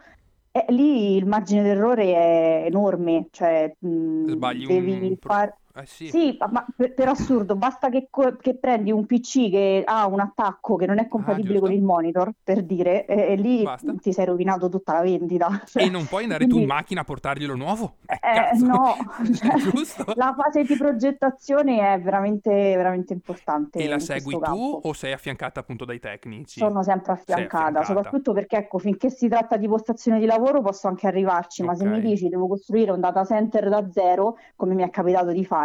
E 0.55 0.67
lì 0.69 1.17
il 1.17 1.25
margine 1.27 1.63
d'errore 1.63 2.13
è 2.15 2.65
enorme, 2.67 3.29
cioè 3.31 3.75
mh, 3.79 4.29
Sbagli 4.33 4.67
devi 4.67 4.93
un... 4.93 5.17
fare... 5.19 5.62
Eh 5.75 5.87
sì. 5.87 6.09
Sì, 6.09 6.37
ma 6.51 6.65
per, 6.77 6.93
per 6.93 7.09
assurdo, 7.09 7.57
basta 7.57 7.89
che, 7.89 8.09
che, 8.41 8.55
prendi 8.57 8.93
un 8.93 9.07
PC 9.07 9.51
che 9.51 9.83
ha 9.85 10.07
un 10.07 10.21
attacco 10.21 10.77
che 10.77 10.87
non 10.87 10.99
è 10.99 11.09
compatibile 11.09 11.59
ah, 11.59 11.61
con 11.61 11.73
il 11.73 11.83
monitor, 11.83 12.31
per 12.43 12.63
dire, 12.63 13.07
e, 13.07 13.33
e 13.33 13.37
lì 13.37 13.63
Basta. 13.63 13.95
ti 14.01 14.13
sei 14.13 14.27
rovinato 14.27 14.69
tutta 14.69 14.93
la 14.93 15.01
vendita. 15.01 15.63
Cioè, 15.65 15.85
e 15.85 15.89
non 15.89 16.05
puoi 16.07 16.25
andare 16.25 16.45
quindi... 16.45 16.57
tu 16.57 16.63
in 16.63 16.69
macchina 16.69 17.01
a 17.01 17.05
portarglielo 17.05 17.55
nuovo? 17.55 17.97
Eh, 18.07 18.19
eh 18.23 18.59
no, 18.59 18.97
cioè, 19.33 19.71
giusto? 19.71 20.13
la 20.17 20.35
fase 20.37 20.65
di 20.65 20.77
progettazione 20.77 21.95
è 21.95 22.01
veramente, 22.01 22.51
veramente 22.51 23.13
importante. 23.13 23.79
E 23.79 23.89
la 23.89 23.99
segui 23.99 24.35
tu 24.35 24.41
campo. 24.41 24.81
o 24.83 24.93
sei 24.93 25.13
affiancata 25.13 25.61
appunto 25.61 25.85
dai 25.85 26.01
tecnici? 26.01 26.59
Sono 26.59 26.83
sempre 26.83 27.13
affiancata, 27.13 27.81
affiancata, 27.81 27.85
soprattutto 27.85 28.33
perché 28.33 28.57
ecco, 28.57 28.79
finché 28.79 29.09
si 29.09 29.29
tratta 29.29 29.57
di 29.57 29.69
postazione 29.69 30.19
di 30.19 30.27
lavoro 30.27 30.61
posso 30.61 30.89
anche 30.89 31.07
arrivarci, 31.07 31.63
ma 31.63 31.73
okay. 31.73 31.87
se 31.87 31.93
mi 31.93 32.01
dici 32.01 32.29
devo 32.29 32.47
costruire 32.47 32.91
un 32.91 33.01
data 33.01 33.25
center 33.25 33.69
da 33.69 33.91
zero, 33.91 34.37
come 34.57 34.75
mi 34.75 34.83
è 34.83 34.91
capitato 34.91 35.33
di 35.33 35.45
fare, 35.45 35.62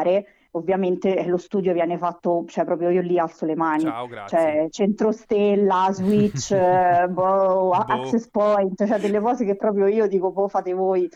ovviamente 0.51 1.23
lo 1.27 1.37
studio 1.37 1.73
viene 1.73 1.97
fatto, 1.97 2.45
cioè 2.47 2.65
proprio 2.65 2.89
io 2.89 3.01
lì 3.01 3.19
alzo 3.19 3.45
le 3.45 3.55
mani. 3.55 3.83
Ciao. 3.83 4.07
Cioè, 4.27 4.67
centro 4.69 5.11
stella, 5.11 5.89
switch, 5.91 6.53
boh, 7.07 7.69
boh. 7.69 7.71
access 7.71 8.27
point, 8.29 8.85
cioè 8.85 8.99
delle 8.99 9.19
cose 9.19 9.45
che 9.45 9.55
proprio 9.55 9.87
io 9.87 10.07
dico, 10.07 10.31
boh, 10.31 10.47
fate 10.47 10.73
voi. 10.73 11.09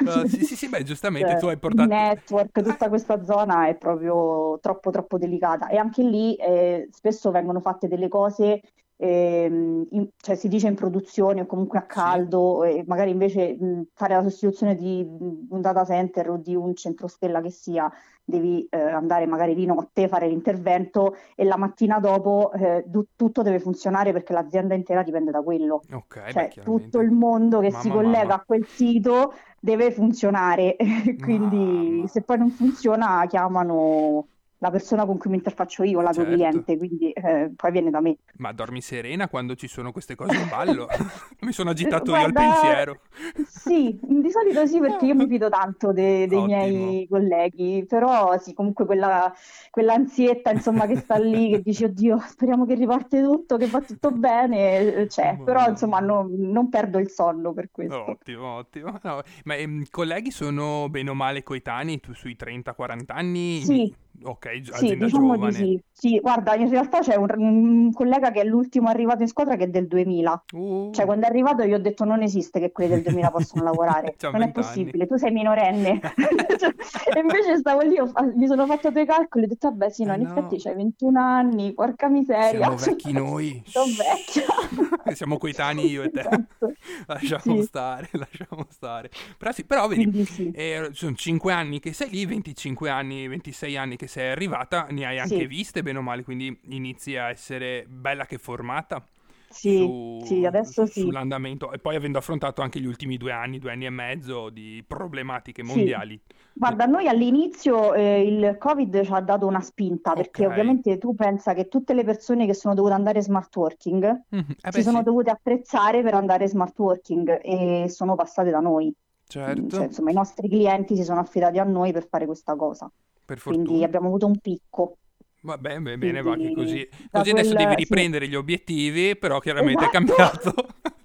Uh, 0.00 0.26
sì, 0.26 0.44
sì, 0.44 0.56
sì, 0.56 0.68
beh, 0.68 0.82
giustamente 0.82 1.30
cioè, 1.30 1.38
tu 1.38 1.46
hai 1.46 1.58
portato... 1.58 1.88
Network, 1.88 2.62
tutta 2.62 2.88
questa 2.88 3.22
zona 3.22 3.68
è 3.68 3.74
proprio 3.76 4.58
troppo, 4.60 4.90
troppo 4.90 5.18
delicata. 5.18 5.68
E 5.68 5.76
anche 5.76 6.02
lì 6.02 6.34
eh, 6.36 6.88
spesso 6.90 7.30
vengono 7.30 7.60
fatte 7.60 7.88
delle 7.88 8.08
cose 8.08 8.60
ehm, 9.00 9.86
in, 9.90 10.08
cioè 10.18 10.34
si 10.36 10.48
dice 10.48 10.68
in 10.68 10.74
produzione 10.74 11.40
o 11.42 11.46
comunque 11.46 11.78
a 11.78 11.82
caldo, 11.86 12.60
sì. 12.64 12.76
e 12.78 12.84
magari 12.86 13.10
invece 13.10 13.56
mh, 13.58 13.88
fare 13.94 14.14
la 14.14 14.22
sostituzione 14.22 14.74
di 14.74 15.04
un 15.48 15.60
data 15.60 15.84
center 15.84 16.30
o 16.30 16.36
di 16.36 16.54
un 16.54 16.74
centro 16.74 17.06
stella 17.08 17.40
che 17.40 17.50
sia, 17.50 17.90
devi 18.22 18.66
eh, 18.70 18.78
andare 18.78 19.26
magari 19.26 19.54
di 19.54 19.66
notte, 19.66 20.06
fare 20.08 20.28
l'intervento 20.28 21.16
e 21.34 21.44
la 21.44 21.56
mattina 21.56 21.98
dopo 21.98 22.52
eh, 22.52 22.84
du- 22.86 23.06
tutto 23.16 23.42
deve 23.42 23.58
funzionare 23.58 24.12
perché 24.12 24.32
l'azienda 24.32 24.74
intera 24.74 25.02
dipende 25.02 25.30
da 25.30 25.42
quello. 25.42 25.82
Okay, 25.90 26.32
cioè 26.32 26.52
beh, 26.54 26.62
tutto 26.62 27.00
il 27.00 27.10
mondo 27.10 27.60
che 27.60 27.70
mamma, 27.70 27.82
si 27.82 27.88
collega 27.90 28.18
mamma. 28.18 28.34
a 28.34 28.44
quel 28.44 28.66
sito 28.66 29.32
deve 29.58 29.90
funzionare, 29.92 30.76
quindi 31.20 31.56
Mamma. 31.56 32.06
se 32.06 32.22
poi 32.22 32.38
non 32.38 32.50
funziona 32.50 33.26
chiamano 33.26 34.28
la 34.60 34.70
persona 34.70 35.06
con 35.06 35.16
cui 35.16 35.30
mi 35.30 35.36
interfaccio 35.36 35.82
io, 35.84 36.00
la 36.00 36.12
Certo. 36.12 36.30
cliente, 36.30 36.76
quindi 36.76 37.10
eh, 37.12 37.50
poi 37.56 37.70
viene 37.70 37.90
da 37.90 38.00
me. 38.00 38.18
Ma 38.36 38.52
dormi 38.52 38.80
serena 38.82 39.28
quando 39.28 39.54
ci 39.54 39.68
sono 39.68 39.90
queste 39.90 40.14
cose 40.14 40.36
in 40.36 40.48
ballo? 40.48 40.86
Mi 41.40 41.52
sono 41.52 41.70
agitato 41.70 42.14
io 42.14 42.26
al 42.26 42.32
Guarda, 42.32 42.40
pensiero. 42.40 43.00
Sì, 43.46 43.98
di 44.02 44.30
solito 44.30 44.66
sì, 44.66 44.78
perché 44.78 45.06
io 45.06 45.14
mi 45.14 45.26
fido 45.26 45.48
tanto 45.48 45.92
de- 45.92 46.26
dei 46.26 46.38
Ottimo. 46.38 46.44
miei 46.44 47.08
colleghi, 47.08 47.84
però 47.88 48.36
sì, 48.38 48.52
comunque 48.52 48.84
quella, 48.84 49.32
quell'ansietta, 49.70 50.50
insomma, 50.50 50.86
che 50.86 50.96
sta 50.96 51.16
lì, 51.16 51.50
che 51.50 51.62
dici, 51.62 51.84
oddio, 51.84 52.18
speriamo 52.18 52.66
che 52.66 52.74
riparte 52.74 53.22
tutto, 53.22 53.56
che 53.56 53.66
va 53.66 53.80
tutto 53.80 54.10
bene, 54.10 54.94
eh, 54.94 55.06
c'è, 55.06 55.38
però 55.42 55.66
insomma 55.68 56.00
Mamma. 56.00 56.26
non, 56.28 56.68
perdo 56.68 56.98
il 56.98 57.08
sonno 57.10 57.54
per 57.54 57.70
questo. 57.70 58.10
Ottimo, 58.10 58.56
ottimo. 58.56 58.98
No, 59.02 59.22
ma 59.44 59.54
ehm, 59.56 59.84
colleghi 59.90 60.30
sono 60.30 60.88
bene 60.90 61.10
o 61.10 61.14
male 61.14 61.42
coetanei, 61.42 61.98
tu 62.00 62.12
sui 62.12 62.36
30-40 62.36 63.16
anni? 63.16 63.62
Sì. 63.62 63.94
Ok, 64.22 64.60
Sì, 64.76 64.96
diciamo 64.96 65.34
giovane. 65.34 65.48
di 65.48 65.54
sì. 65.54 65.80
Sì, 66.00 66.18
guarda, 66.20 66.54
in 66.54 66.68
realtà 66.70 67.00
c'è 67.00 67.14
un, 67.16 67.28
un 67.36 67.92
collega 67.92 68.30
che 68.30 68.40
è 68.40 68.44
l'ultimo 68.44 68.88
arrivato 68.88 69.22
in 69.22 69.28
squadra 69.28 69.56
che 69.56 69.64
è 69.64 69.68
del 69.68 69.86
2000. 69.86 70.44
Uh, 70.52 70.90
Cioè, 70.92 71.04
quando 71.04 71.26
è 71.26 71.28
arrivato 71.28 71.62
io 71.62 71.76
ho 71.76 71.80
detto 71.80 72.04
non 72.04 72.22
esiste 72.22 72.58
che 72.58 72.72
quelli 72.72 72.90
del 72.90 73.02
2000 73.02 73.30
possono 73.30 73.64
lavorare, 73.64 74.14
C'ha 74.18 74.30
non 74.30 74.40
è 74.42 74.44
20 74.44 74.58
anni. 74.60 74.66
possibile, 74.66 75.06
tu 75.06 75.16
sei 75.16 75.30
minorenne. 75.30 76.00
Cioè, 76.00 76.74
e 77.16 77.20
invece 77.20 77.56
stavo 77.58 77.80
lì, 77.82 77.98
ho 77.98 78.10
mi 78.34 78.46
sono 78.46 78.66
fatto 78.66 78.90
due 78.90 79.04
calcoli 79.06 79.44
e 79.44 79.46
ho 79.46 79.48
detto, 79.50 79.68
vabbè 79.70 79.90
sì, 79.90 80.04
no, 80.04 80.12
Eh 80.12 80.16
in 80.16 80.22
no. 80.22 80.28
effetti 80.30 80.58
c'hai 80.58 80.74
21 80.74 81.18
anni, 81.20 81.72
porca 81.74 82.08
miseria. 82.08 82.60
Siamo 82.60 82.76
vecchi 82.76 83.12
noi. 83.12 83.62
Sono 83.66 83.86
vecchia. 83.86 85.14
Siamo 85.14 85.36
coetanei 85.38 85.86
io 85.90 86.02
e 86.02 86.10
te. 86.10 86.20
Esatto. 86.20 86.72
Lasciamo 87.06 87.56
Sì. 87.60 87.62
stare, 87.66 88.08
lasciamo 88.12 88.66
stare. 88.70 89.10
Però 89.36 89.52
sì, 89.52 89.64
però 89.64 89.86
vedi, 89.88 90.26
eh, 90.54 90.88
sono 90.92 91.14
5 91.14 91.52
anni 91.52 91.80
che 91.80 91.92
sei 91.92 92.10
lì, 92.10 92.24
25 92.26 92.88
anni, 92.90 93.26
26 93.28 93.76
anni 93.76 93.96
che 93.96 94.06
sei 94.10 94.30
arrivata, 94.30 94.86
ne 94.90 95.06
hai 95.06 95.18
anche 95.18 95.46
Sì. 95.46 95.46
viste 95.46 95.82
bene 95.82 95.98
o 95.98 96.02
male, 96.02 96.24
quindi 96.24 96.58
inizi 96.68 97.16
a 97.16 97.28
essere 97.30 97.86
bella 97.88 98.26
che 98.26 98.38
formata 98.38 99.02
Sì, 99.48 99.94
su- 100.16 100.16
sì, 100.16 100.44
adesso 100.46 100.86
sì. 100.86 101.14
sull'andamento 101.16 101.72
e 101.72 101.78
poi 101.78 101.96
avendo 101.96 102.18
affrontato 102.18 102.62
anche 102.62 102.80
gli 102.80 102.86
ultimi 102.86 103.16
due 103.16 103.32
anni, 103.32 103.58
due 103.58 103.72
anni 103.72 103.86
e 103.86 103.90
mezzo 103.90 104.50
di 104.50 104.84
problematiche 104.86 105.62
Sì. 105.62 105.94
mondiali. 105.94 106.20
Guarda, 106.52 106.84
noi 106.86 107.06
all'inizio 107.08 107.94
eh, 107.94 108.22
il 108.26 108.56
Covid 108.58 109.02
ci 109.04 109.12
ha 109.12 109.20
dato 109.20 109.46
una 109.46 109.60
spinta 109.60 110.14
perché 110.14 110.46
Ok. 110.46 110.46
ovviamente 110.46 110.98
tu 110.98 111.14
pensa 111.14 111.54
che 111.54 111.68
tutte 111.68 111.94
le 111.94 112.04
persone 112.04 112.44
che 112.46 112.54
sono 112.54 112.74
dovute 112.74 112.94
andare 112.94 113.22
smart 113.22 113.54
working 113.56 114.22
Mhm, 114.32 114.54
eh 114.64 114.70
si 114.70 114.82
beh, 114.82 114.82
sono 114.82 115.02
sì, 115.02 115.02
dovute 115.02 115.30
attrezzare 115.30 116.02
per 116.02 116.14
andare 116.14 116.48
smart 116.48 116.78
working 116.78 117.40
e 117.42 117.88
sono 117.88 118.14
passate 118.16 118.50
da 118.50 118.60
noi. 118.60 118.92
certo, 119.28 119.76
Cioè, 119.76 119.86
insomma, 119.86 120.10
i 120.10 120.14
nostri 120.14 120.48
clienti 120.48 120.96
si 120.96 121.04
sono 121.04 121.20
affidati 121.20 121.58
a 121.58 121.64
noi 121.64 121.92
per 121.92 122.06
fare 122.08 122.26
questa 122.26 122.54
cosa. 122.56 122.90
Per 123.30 123.40
Quindi 123.46 123.62
fortuna. 123.68 123.84
abbiamo 123.84 124.08
avuto 124.08 124.26
un 124.26 124.38
picco. 124.40 124.98
Va 125.42 125.56
bene, 125.58 125.96
bene, 125.98 126.22
va 126.22 126.36
che 126.36 126.50
Quindi 126.50 126.52
così. 126.52 126.88
Così 127.10 127.30
adesso 127.30 127.54
quel... 127.54 127.54
devi 127.54 127.74
Sì, 127.76 127.76
riprendere 127.76 128.28
gli 128.28 128.34
obiettivi, 128.34 129.16
però 129.16 129.38
chiaramente 129.38 129.84
è 129.84 129.88
esatto. 129.88 129.90
cambiato. 129.90 130.54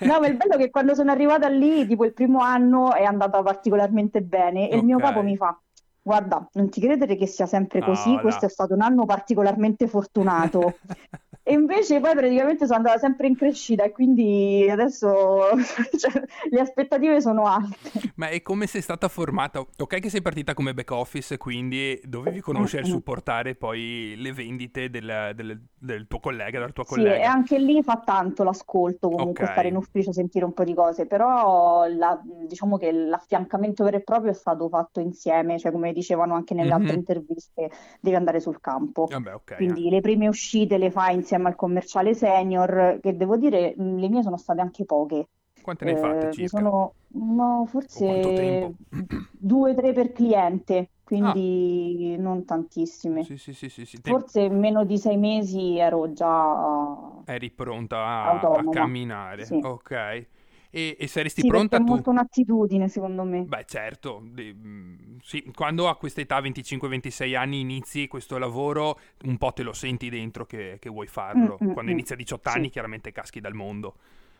No, 0.00 0.18
ma 0.20 0.26
il 0.28 0.36
bello 0.36 0.54
è 0.54 0.58
che 0.58 0.70
quando 0.70 0.94
sono 0.94 1.10
arrivata 1.10 1.48
lì, 1.48 1.86
tipo 1.86 2.04
il 2.04 2.12
primo 2.14 2.40
anno 2.40 2.94
è 2.94 3.02
andata 3.04 3.42
particolarmente 3.42 4.22
bene 4.22 4.70
e 4.70 4.76
il 4.76 4.84
mio 4.84 4.98
capo 4.98 5.22
mi 5.22 5.36
fa, 5.36 5.60
guarda, 6.00 6.48
non 6.52 6.70
ti 6.70 6.80
credere 6.80 7.16
che 7.16 7.26
sia 7.26 7.46
sempre 7.46 7.82
così, 7.82 8.14
No, 8.14 8.20
questo 8.20 8.46
no. 8.46 8.46
è 8.46 8.50
stato 8.50 8.74
un 8.74 8.80
anno 8.82 9.04
particolarmente 9.04 9.86
fortunato. 9.88 10.78
E 11.48 11.54
invece 11.54 11.98
poi 12.00 12.14
praticamente 12.14 12.66
sono 12.66 12.76
andata 12.78 12.98
sempre 12.98 13.26
in 13.26 13.34
crescita 13.34 13.82
e 13.84 13.90
quindi 13.90 14.68
adesso 14.70 15.48
cioè, 15.96 16.22
le 16.50 16.60
aspettative 16.60 17.22
sono 17.22 17.44
alte. 17.46 17.90
Ma 18.16 18.28
è 18.28 18.42
come 18.42 18.66
sei 18.66 18.82
stata 18.82 19.08
formata? 19.08 19.60
Ok 19.60 19.98
che 19.98 20.10
sei 20.10 20.20
partita 20.20 20.52
come 20.52 20.74
back 20.74 20.90
office, 20.90 21.38
quindi 21.38 21.98
dovevi 22.04 22.40
conoscere 22.40 22.82
e 22.82 22.86
supportare 22.86 23.54
poi 23.54 24.12
le 24.18 24.32
vendite 24.34 24.90
del, 24.90 25.32
del- 25.34 25.58
del 25.80 26.06
tuo 26.06 26.20
collega, 26.20 26.58
della 26.58 26.70
tua 26.72 26.84
Sì, 26.84 27.00
e 27.00 27.02
collega. 27.04 27.30
anche 27.32 27.58
lì 27.58 27.82
fa 27.82 28.02
tanto 28.04 28.42
l'ascolto, 28.44 29.08
comunque 29.08 29.46
stare 29.46 29.68
in 29.68 29.76
ufficio, 29.76 30.12
sentire 30.12 30.44
un 30.44 30.52
po' 30.52 30.64
di 30.64 30.74
cose, 30.74 31.06
però 31.06 31.86
la- 31.86 32.20
diciamo 32.46 32.76
che 32.76 32.92
l'affiancamento 32.92 33.84
vero 33.84 33.96
e 33.96 34.02
proprio 34.02 34.32
è 34.32 34.34
stato 34.34 34.68
fatto 34.68 35.00
insieme, 35.00 35.58
cioè 35.58 35.72
come 35.72 35.92
dicevano 35.92 36.34
anche 36.34 36.52
nelle 36.54 36.72
altre 36.72 36.92
Mhm. 36.92 36.98
interviste, 36.98 37.70
devi 38.00 38.16
andare 38.16 38.40
sul 38.40 38.60
campo. 38.60 39.06
Vabbè, 39.06 39.34
ok. 39.34 39.54
Quindi 39.56 39.88
le 39.88 40.00
prime 40.00 40.28
uscite 40.28 40.76
le 40.78 40.90
fai 40.90 41.14
insieme 41.14 41.36
al 41.46 41.54
commerciale 41.54 42.14
senior, 42.14 42.98
che 43.00 43.16
devo 43.16 43.36
dire, 43.36 43.74
mh, 43.76 43.96
le 43.98 44.08
mie 44.08 44.22
sono 44.22 44.36
state 44.36 44.60
anche 44.60 44.84
poche. 44.84 45.28
Quante 45.60 45.84
ne 45.84 45.92
hai 45.92 45.96
fatte 45.96 46.26
Eh, 46.26 46.30
circa? 46.30 46.66
sono, 46.66 46.94
no, 47.08 47.64
forse 47.66 48.74
due 49.30 49.70
o 49.70 49.74
tre 49.74 49.92
per 49.92 50.12
cliente, 50.12 50.90
Ah, 51.20 51.38
quindi 51.38 52.16
non 52.18 52.44
tantissime. 52.44 53.30
sì, 53.30 53.36
sì, 53.36 53.52
sì, 53.52 53.68
sì, 53.68 53.84
sì. 53.84 54.00
Te 54.00 54.16
Forse 54.16 54.40
in 54.42 54.58
meno 54.58 54.84
di 54.84 54.98
sei 54.98 55.16
mesi 55.16 55.78
ero 55.78 56.12
già 56.12 57.22
eri 57.26 57.50
pronta 57.50 57.98
a, 57.98 58.48
a 58.50 58.64
camminare. 58.64 59.56
Ok. 59.60 60.26
E, 60.70 60.96
e 60.98 61.06
saresti 61.08 61.44
sì, 61.44 61.46
pronta 61.46 61.76
è 61.76 61.80
tu? 61.80 62.02
molto 62.02 62.10
un'attitudine, 62.10 62.88
secondo 62.88 63.22
me. 63.24 63.48
Beh, 63.48 63.64
certo, 63.66 64.20
di- 64.30 64.52
mm, 64.52 65.18
sì, 65.22 65.42
quando 65.54 65.88
a 65.88 65.96
questa 65.96 66.20
età, 66.20 66.38
25-26 66.40 67.34
anni, 67.34 67.60
inizi 67.60 68.06
questo 68.06 68.36
lavoro, 68.36 68.98
un 69.24 69.38
po' 69.38 69.52
te 69.54 69.62
lo 69.62 69.72
senti 69.72 70.10
dentro 70.10 70.44
che, 70.44 70.76
che 70.78 70.90
vuoi 70.90 71.06
Mm, 71.34 71.48
farlo. 71.48 71.62
mm, 71.62 71.72
Quando 71.72 71.90
mm. 71.90 72.00
inizi 72.00 72.12
a 72.12 72.16
18 72.16 72.50
anni, 72.50 72.68
Sì. 72.68 72.70
chiaramente 72.70 73.10
caschi 73.10 73.40
dal 73.40 73.54
mondo. 73.54 73.96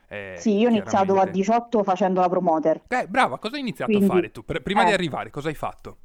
Eh, 0.08 0.42
Sì, 0.42 0.56
io 0.56 0.68
ho 0.68 0.70
iniziato 0.70 1.18
a 1.20 1.26
chiaramente. 1.26 1.26
18 1.26 1.82
facendo 1.82 2.20
la 2.20 2.30
promoter, 2.30 2.82
Eh, 2.88 3.06
brava, 3.08 3.38
cosa 3.38 3.54
hai 3.56 3.60
iniziato 3.62 3.98
a 3.98 4.00
quindi 4.00 4.02
fare 4.02 4.30
tu? 4.30 4.44
Pr- 4.44 4.62
prima 4.62 4.84
di 4.84 4.92
eh, 4.92 4.92
arrivare, 4.92 5.30
cosa 5.30 5.48
hai 5.48 5.54
fatto? 5.54 5.98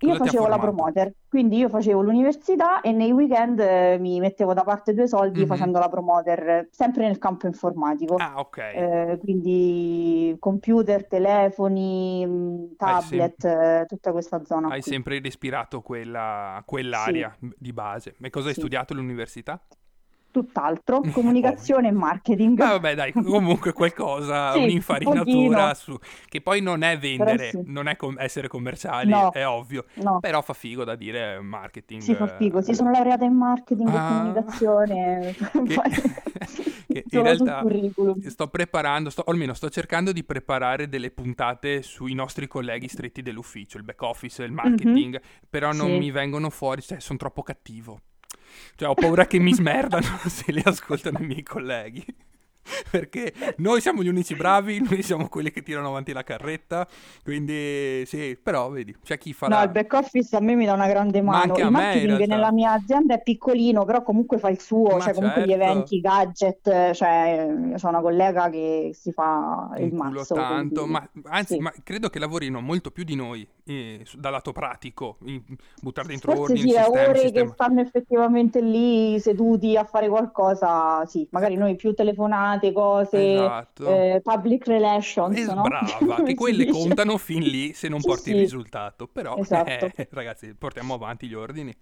Io 0.00 0.12
Cosa 0.12 0.24
facevo 0.24 0.46
la 0.46 0.58
promoter, 0.58 1.12
quindi 1.28 1.58
io 1.58 1.68
facevo 1.68 2.00
l'università 2.02 2.80
e 2.80 2.92
nei 2.92 3.12
weekend 3.12 3.58
eh, 3.60 3.98
mi 3.98 4.18
mettevo 4.20 4.54
da 4.54 4.62
parte 4.64 4.94
due 4.94 5.06
soldi 5.06 5.40
Mhm. 5.40 5.46
facendo 5.46 5.78
la 5.78 5.88
promoter, 5.88 6.68
sempre 6.70 7.06
nel 7.06 7.18
campo 7.18 7.46
informatico. 7.46 8.16
Ah, 8.16 8.38
ok. 8.38 8.58
Eh, 8.58 9.18
quindi 9.20 10.36
computer, 10.38 11.06
telefoni, 11.06 12.24
mh, 12.26 12.76
Hai, 12.78 13.00
sem- 13.02 13.34
tablet, 13.36 13.44
eh, 13.44 13.84
tutta 13.86 14.12
questa 14.12 14.44
zona 14.44 14.68
hai 14.68 14.80
qui. 14.80 14.90
sempre 14.92 15.20
respirato 15.20 15.82
quella, 15.82 16.58
Sì, 16.58 16.64
quell'area 16.66 17.36
di 17.58 17.72
base. 17.72 18.16
E 18.20 18.30
cosa 18.30 18.48
hai 18.48 18.54
sì. 18.54 18.60
studiato 18.60 18.92
all'università? 18.92 19.60
Tutt'altro, 20.30 21.00
comunicazione 21.10 21.88
e 21.88 21.92
marketing. 21.92 22.60
Ah, 22.62 22.72
vabbè, 22.72 22.94
dai, 22.94 23.12
comunque 23.12 23.72
qualcosa, 23.72 24.54
Sì, 24.54 24.58
un 24.58 24.64
un'infarinatura 24.64 25.72
su... 25.74 25.96
che 26.28 26.42
poi 26.42 26.60
non 26.60 26.82
è 26.82 26.98
vendere, 26.98 27.48
sì. 27.50 27.62
non 27.64 27.86
è 27.86 27.96
com- 27.96 28.18
essere 28.18 28.48
commerciali, 28.48 29.10
No, 29.10 29.30
è 29.30 29.46
ovvio, 29.46 29.86
no, 29.94 30.20
però 30.20 30.42
fa 30.42 30.52
figo 30.52 30.84
da 30.84 30.94
dire 30.94 31.40
marketing. 31.40 32.02
si 32.02 32.14
fa 32.14 32.26
figo. 32.26 32.60
Sì, 32.62 32.70
eh, 32.70 32.74
sono 32.74 32.90
laureata 32.90 33.24
in 33.24 33.34
marketing 33.34 33.94
e 33.94 34.02
Ah, 34.02 34.02
comunicazione, 34.02 35.34
che, 35.64 35.80
poi 35.80 35.90
che 36.86 37.06
in 37.10 37.22
realtà 37.22 37.64
sto 38.28 38.48
preparando, 38.48 39.10
sto, 39.10 39.22
o 39.26 39.30
almeno 39.30 39.54
sto 39.54 39.70
cercando 39.70 40.12
di 40.12 40.24
preparare 40.24 40.88
delle 40.88 41.10
puntate 41.10 41.82
sui 41.82 42.14
nostri 42.14 42.46
colleghi 42.46 42.88
stretti 42.88 43.22
dell'ufficio, 43.22 43.78
il 43.78 43.84
back 43.84 44.02
office, 44.02 44.42
il 44.42 44.52
Mhm, 44.62 44.76
marketing, 44.82 45.20
però 45.48 45.72
non 45.72 45.92
Sì. 45.92 45.98
mi 45.98 46.10
vengono 46.10 46.50
fuori, 46.50 46.82
cioè 46.82 47.00
sono 47.00 47.18
troppo 47.18 47.42
cattivo. 47.42 48.00
Cioè 48.76 48.88
ho 48.88 48.94
paura 48.94 49.26
che 49.26 49.38
mi 49.38 49.52
smerdano 49.54 50.18
se 50.26 50.52
li 50.52 50.62
ascoltano 50.64 51.18
i 51.18 51.26
miei 51.26 51.42
colleghi. 51.42 52.04
Perché 52.90 53.32
noi 53.58 53.80
siamo 53.80 54.02
gli 54.02 54.08
unici 54.08 54.34
bravi, 54.34 54.80
noi 54.88 55.02
siamo 55.02 55.28
quelli 55.28 55.50
che 55.50 55.62
tirano 55.62 55.88
avanti 55.88 56.12
la 56.12 56.22
carretta, 56.24 56.86
quindi 57.22 58.04
sì, 58.06 58.38
però 58.40 58.70
vedi, 58.70 58.94
c'è 59.02 59.18
chi 59.18 59.32
fa 59.32 59.48
No, 59.48 59.60
il 59.62 59.70
back 59.70 59.92
office 59.94 60.36
a 60.36 60.40
me 60.40 60.54
mi 60.54 60.64
dà 60.66 60.72
una 60.74 60.86
grande 60.86 61.20
Ma 61.22 61.38
mano. 61.38 61.42
anche 61.42 61.62
a 61.62 61.66
Il 61.66 61.70
me 61.70 61.96
in 61.96 62.04
marketing 62.04 62.06
realtà. 62.06 62.36
nella 62.36 62.52
mia 62.52 62.72
azienda 62.72 63.14
è 63.14 63.22
piccolino, 63.22 63.84
però 63.84 64.02
comunque 64.02 64.38
fa 64.38 64.48
il 64.48 64.60
suo, 64.60 64.96
Ma 64.96 64.98
cioè 64.98 65.14
comunque 65.14 65.42
gli 65.42 65.50
certo, 65.50 65.54
eventi, 65.54 65.96
i 65.96 66.00
gadget, 66.00 66.66
eh, 66.68 66.92
cioè 66.94 67.46
io 67.48 67.74
ho 67.80 67.88
una 67.88 68.00
collega 68.00 68.48
che 68.50 68.90
si 68.94 69.12
fa 69.12 69.70
il 69.78 69.92
mazzo, 69.92 70.24
tanto, 70.32 70.86
quindi 70.86 70.92
ma 70.92 71.08
anzi, 71.24 71.54
sì. 71.54 71.58
ma 71.58 71.72
credo 71.82 72.08
che 72.08 72.18
lavorino 72.18 72.60
molto 72.60 72.90
più 72.90 73.04
di 73.04 73.14
noi 73.16 73.46
eh, 73.64 74.04
dal 74.14 74.32
lato 74.32 74.52
pratico, 74.52 75.18
in- 75.24 75.42
buttare 75.80 76.08
dentro 76.08 76.30
Forse 76.30 76.40
ordini, 76.52 76.70
sì, 76.72 76.72
sistemi, 76.72 76.98
ore 77.08 77.30
che 77.32 77.46
sistema. 77.46 77.46
stanno 77.46 77.80
effettivamente 77.80 78.60
lì 78.60 79.18
seduti 79.20 79.76
a 79.76 79.84
fare 79.84 80.08
qualcosa, 80.08 81.04
sì, 81.06 81.26
magari 81.30 81.56
noi 81.56 81.76
più 81.76 81.94
telefonate, 82.60 82.72
cose, 82.72 83.56
Esatto. 83.66 84.06
eh, 84.14 84.20
public 84.22 84.66
relations, 84.66 85.32
Es- 85.32 85.54
no? 85.54 85.54
brava, 85.54 86.22
che 86.22 86.34
quelle 86.34 86.66
dice? 86.66 86.66
contano 86.66 87.16
fin 87.16 87.42
lì 87.44 87.72
se 87.72 87.88
non 87.88 88.02
Sì, 88.02 88.04
porti 88.04 88.30
il 88.30 88.36
sì, 88.36 88.36
risultato, 88.36 89.06
però 89.06 89.40
esatto, 89.42 89.90
eh, 89.92 89.92
ragazzi 90.10 90.54
portiamo 90.54 90.94
avanti 90.94 91.28
gli 91.28 91.34
ordini 91.34 91.72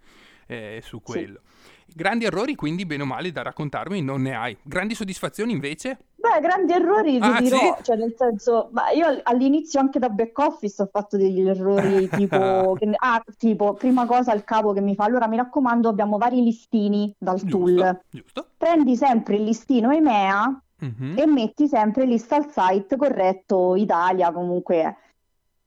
eh, 0.47 0.81
su 0.83 1.01
sì. 1.03 1.29
quello. 1.41 1.41
Grandi 1.87 2.25
errori 2.25 2.53
quindi 2.53 2.85
bene 2.85 3.03
o 3.03 3.05
male 3.07 3.31
da 3.31 3.41
raccontarmi 3.41 4.01
non 4.03 4.21
ne 4.21 4.35
hai. 4.35 4.55
Grandi 4.61 4.93
soddisfazioni 4.93 5.51
invece? 5.51 5.97
Beh, 6.21 6.41
grandi 6.41 6.73
errori 6.73 7.21
ti 7.21 7.33
Ah 7.33 7.41
sì? 7.41 7.59
dirò, 7.63 7.79
cioè 7.81 7.95
nel 7.95 8.13
senso, 8.17 8.69
ma 8.73 8.89
io 8.91 9.05
al- 9.07 9.21
all'inizio 9.23 9.79
anche 9.79 9.99
da 9.99 10.09
back 10.09 10.37
office 10.39 10.81
ho 10.81 10.87
fatto 10.91 11.15
degli 11.15 11.39
errori 11.47 12.09
tipo, 12.11 12.75
che 12.77 12.91
ah, 12.93 13.23
tipo, 13.37 13.73
prima 13.75 14.05
cosa 14.05 14.33
il 14.33 14.43
capo 14.43 14.73
che 14.73 14.81
mi 14.81 14.95
fa, 14.95 15.05
allora 15.05 15.27
mi 15.29 15.37
raccomando 15.37 15.87
abbiamo 15.87 16.17
vari 16.17 16.43
listini 16.43 17.15
dal 17.17 17.47
Giusto, 17.47 17.47
tool, 17.47 17.97
giusto. 18.11 18.51
prendi 18.57 18.97
sempre 18.97 19.37
il 19.37 19.43
listino 19.45 19.91
EMEA 19.91 20.61
Mhm. 20.81 21.17
e 21.17 21.25
metti 21.25 21.67
sempre 21.67 22.05
lista 22.05 22.35
al 22.37 22.49
site 22.49 22.95
corretto 22.95 23.75
Italia, 23.75 24.31
comunque 24.31 24.75
è. 24.81 24.95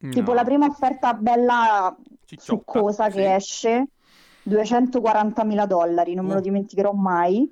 Tipo 0.09 0.33
la 0.33 0.41
No, 0.41 0.47
prima 0.47 0.67
offerta 0.67 1.15
bella 1.15 1.97
cicciotta, 2.25 2.73
succosa 2.73 3.09
sì. 3.11 3.17
che 3.19 3.35
esce, 3.35 3.89
240.000 4.43 5.67
dollari, 5.67 6.15
non 6.15 6.27
me 6.27 6.33
lo 6.35 6.39
Oh, 6.39 6.41
dimenticherò 6.41 6.93
mai, 6.93 7.49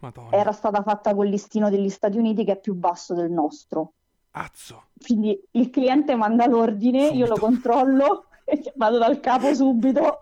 madonna. 0.00 0.36
era 0.36 0.52
stata 0.52 0.82
fatta 0.82 1.14
col 1.14 1.28
listino 1.28 1.68
degli 1.70 1.88
Stati 1.90 2.16
Uniti 2.18 2.44
che 2.44 2.52
è 2.52 2.60
più 2.60 2.74
basso 2.74 3.14
del 3.14 3.30
nostro. 3.30 3.94
Azzo, 4.32 4.84
Quindi 5.02 5.38
il 5.52 5.70
cliente 5.70 6.14
manda 6.14 6.46
l'ordine, 6.46 7.08
io 7.08 7.26
lo 7.26 7.36
subito. 7.36 7.40
controllo, 7.40 8.26
vado 8.76 8.98
dal 8.98 9.20
capo 9.20 9.52
subito, 9.54 10.18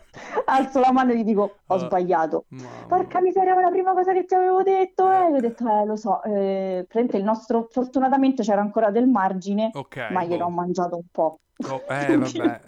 alzo 0.47 0.81
la 0.81 0.93
mano 0.93 1.13
e 1.13 1.17
gli 1.19 1.25
dico 1.25 1.61
ho 1.67 1.75
Ah, 1.75 1.79
sbagliato. 1.79 2.47
mamma 2.51 2.87
Porca 2.87 3.21
miseria, 3.21 3.55
ma 3.55 3.61
la 3.63 3.71
prima 3.71 3.93
cosa 3.93 4.13
che 4.13 4.25
ti 4.25 4.35
avevo 4.35 4.63
detto, 4.63 5.11
eh, 5.11 5.17
Eh, 5.27 5.31
gli 5.33 5.37
ho 5.37 5.41
detto, 5.41 5.65
eh, 5.69 5.85
lo 5.85 5.97
so, 5.97 6.23
eh, 6.23 6.87
il 6.91 7.25
nostro, 7.25 7.69
fortunatamente 7.71 8.43
c'era 8.43 8.61
ancora 8.61 8.91
del 8.91 9.07
margine, 9.09 9.71
ok, 9.75 9.97
ma 10.13 10.25
gliene 10.25 10.43
ho 10.43 10.47
boh. 10.47 10.51
mangiato 10.51 10.97
un 10.97 11.07
po'. 11.11 11.41
Oh, 11.69 11.85
eh, 11.89 12.17
vabbè. 12.17 12.61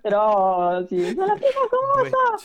Però 0.00 0.84
sì, 0.86 1.14
la 1.14 1.36
prima 1.36 1.66
cosa, 1.68 2.44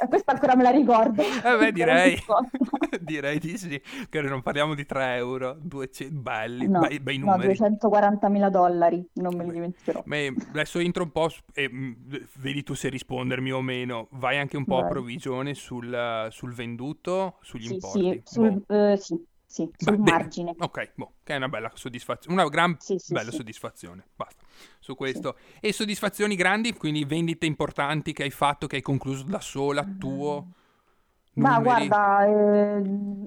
Eh, 0.00 0.08
questa 0.08 0.32
ancora 0.32 0.56
me 0.56 0.62
la 0.62 0.70
ricordo, 0.70 1.22
Eh 1.44 1.56
beh, 1.58 1.72
direi, 1.72 2.16
direi 3.00 3.38
di 3.38 3.56
sì, 3.58 3.80
che 4.08 4.20
non 4.22 4.42
parliamo 4.42 4.74
di 4.74 4.84
3 4.86 5.16
euro, 5.16 5.56
200, 5.60 6.20
belli, 6.20 6.68
No, 6.74 6.82
bei, 6.82 7.00
bei 7.00 7.18
no, 7.22 7.36
numeri. 7.36 7.62
240.000 7.78 8.48
dollari, 8.50 9.04
non 9.14 9.34
me 9.36 9.44
li 9.44 9.50
Beh, 9.50 9.56
dimenticherò. 9.58 10.04
ma 10.04 10.16
adesso 10.48 10.78
entro 10.78 11.04
un 11.04 11.12
po' 11.12 11.30
e 11.52 11.68
mm, 11.68 11.92
vedi 12.38 12.62
tu 12.62 12.74
se 12.74 12.88
rispondermi 12.88 13.52
o 13.52 13.60
meno. 13.62 14.08
Vai 14.12 14.38
anche 14.38 14.56
un 14.56 14.66
po' 14.66 14.78
a 14.78 14.84
Vai. 14.84 14.84
provvigione 14.84 15.54
sul, 15.54 16.28
sul 16.30 16.52
venduto, 16.54 17.36
sugli 17.42 17.64
Sì, 17.64 17.78
importi. 17.78 18.20
sì, 18.20 18.20
sul, 18.24 18.60
Boh. 18.60 18.64
eh, 18.68 18.96
sì, 18.96 19.24
sì, 19.46 19.70
Beh, 19.80 19.96
sul 19.96 19.98
bene, 19.98 20.32
margine. 20.38 20.56
ok, 20.58 20.92
boh, 20.96 21.14
che 21.22 21.34
è 21.34 21.36
una 21.36 21.48
bella 21.48 21.70
soddisfazione, 21.74 22.40
una 22.40 22.48
gran 22.48 22.76
Sì, 22.78 22.98
sì, 22.98 23.16
bella 23.16 23.30
sì, 23.30 23.30
soddisfazione, 23.30 24.08
basta, 24.16 24.44
su 24.88 24.92
sì. 24.92 24.94
questo. 24.94 25.36
E 25.60 25.72
soddisfazioni 25.72 26.34
grandi, 26.34 26.72
quindi 26.72 27.04
vendite 27.04 27.46
importanti 27.46 28.12
che 28.12 28.22
hai 28.22 28.30
fatto, 28.30 28.66
che 28.66 28.76
hai 28.76 28.82
concluso 28.82 29.24
da 29.24 29.40
sola, 29.40 29.86
tuo, 29.98 30.48
Ma 31.38 31.60
guarda, 31.60 32.24
eh, 32.26 32.82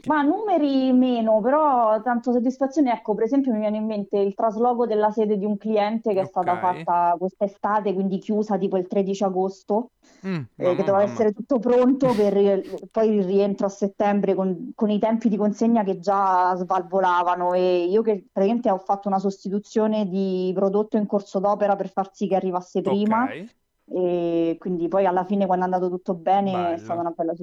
ma 0.06 0.22
numeri 0.22 0.92
meno, 0.92 1.40
però 1.40 2.02
tanto 2.02 2.32
soddisfazione. 2.32 2.92
Ecco, 2.92 3.14
per 3.14 3.24
esempio 3.24 3.54
mi 3.54 3.60
viene 3.60 3.78
in 3.78 3.86
mente 3.86 4.18
il 4.18 4.34
trasloco 4.34 4.86
della 4.86 5.12
sede 5.12 5.38
di 5.38 5.46
un 5.46 5.58
cliente 5.58 6.14
che 6.14 6.22
è 6.22 6.26
stata 6.26 6.58
fatta 6.58 7.16
quest'estate, 7.18 7.94
quindi 7.94 8.18
chiusa 8.20 8.58
tipo 8.58 8.78
il 8.78 8.88
13 8.88 9.24
agosto, 9.24 9.92
Mm, 10.28 10.42
eh, 10.56 10.76
che 10.76 10.84
doveva 10.84 10.98
mamma. 10.98 11.12
essere 11.12 11.32
tutto 11.32 11.58
pronto 11.60 12.14
per 12.14 12.62
poi 12.92 13.16
il 13.16 13.24
rientro 13.24 13.66
a 13.66 13.70
settembre 13.70 14.36
con, 14.36 14.72
con 14.76 14.90
i 14.90 15.00
tempi 15.00 15.30
di 15.30 15.38
consegna 15.38 15.84
che 15.84 16.00
già 16.00 16.54
svalvolavano 16.56 17.54
e 17.54 17.86
io 17.86 18.02
che 18.02 18.26
praticamente 18.32 18.70
ho 18.70 18.78
fatto 18.78 19.08
una 19.08 19.18
sostituzione 19.20 20.08
di 20.08 20.52
prodotto 20.54 20.98
in 20.98 21.08
corso 21.08 21.40
d'opera 21.40 21.76
per 21.76 21.90
far 21.90 22.10
sì 22.14 22.28
che 22.28 22.36
arrivasse 22.36 22.82
prima. 22.82 23.24
Ok, 23.24 23.56
e 23.94 24.56
quindi 24.60 24.88
poi 24.88 25.06
alla 25.06 25.26
fine 25.26 25.46
quando 25.46 25.66
è 25.66 25.68
andato 25.68 25.90
tutto 25.90 26.14
bene 26.16 26.74
è 26.74 26.78
stata 26.78 27.00
Bello. 27.00 27.02
una 27.02 27.12
bella 27.12 27.36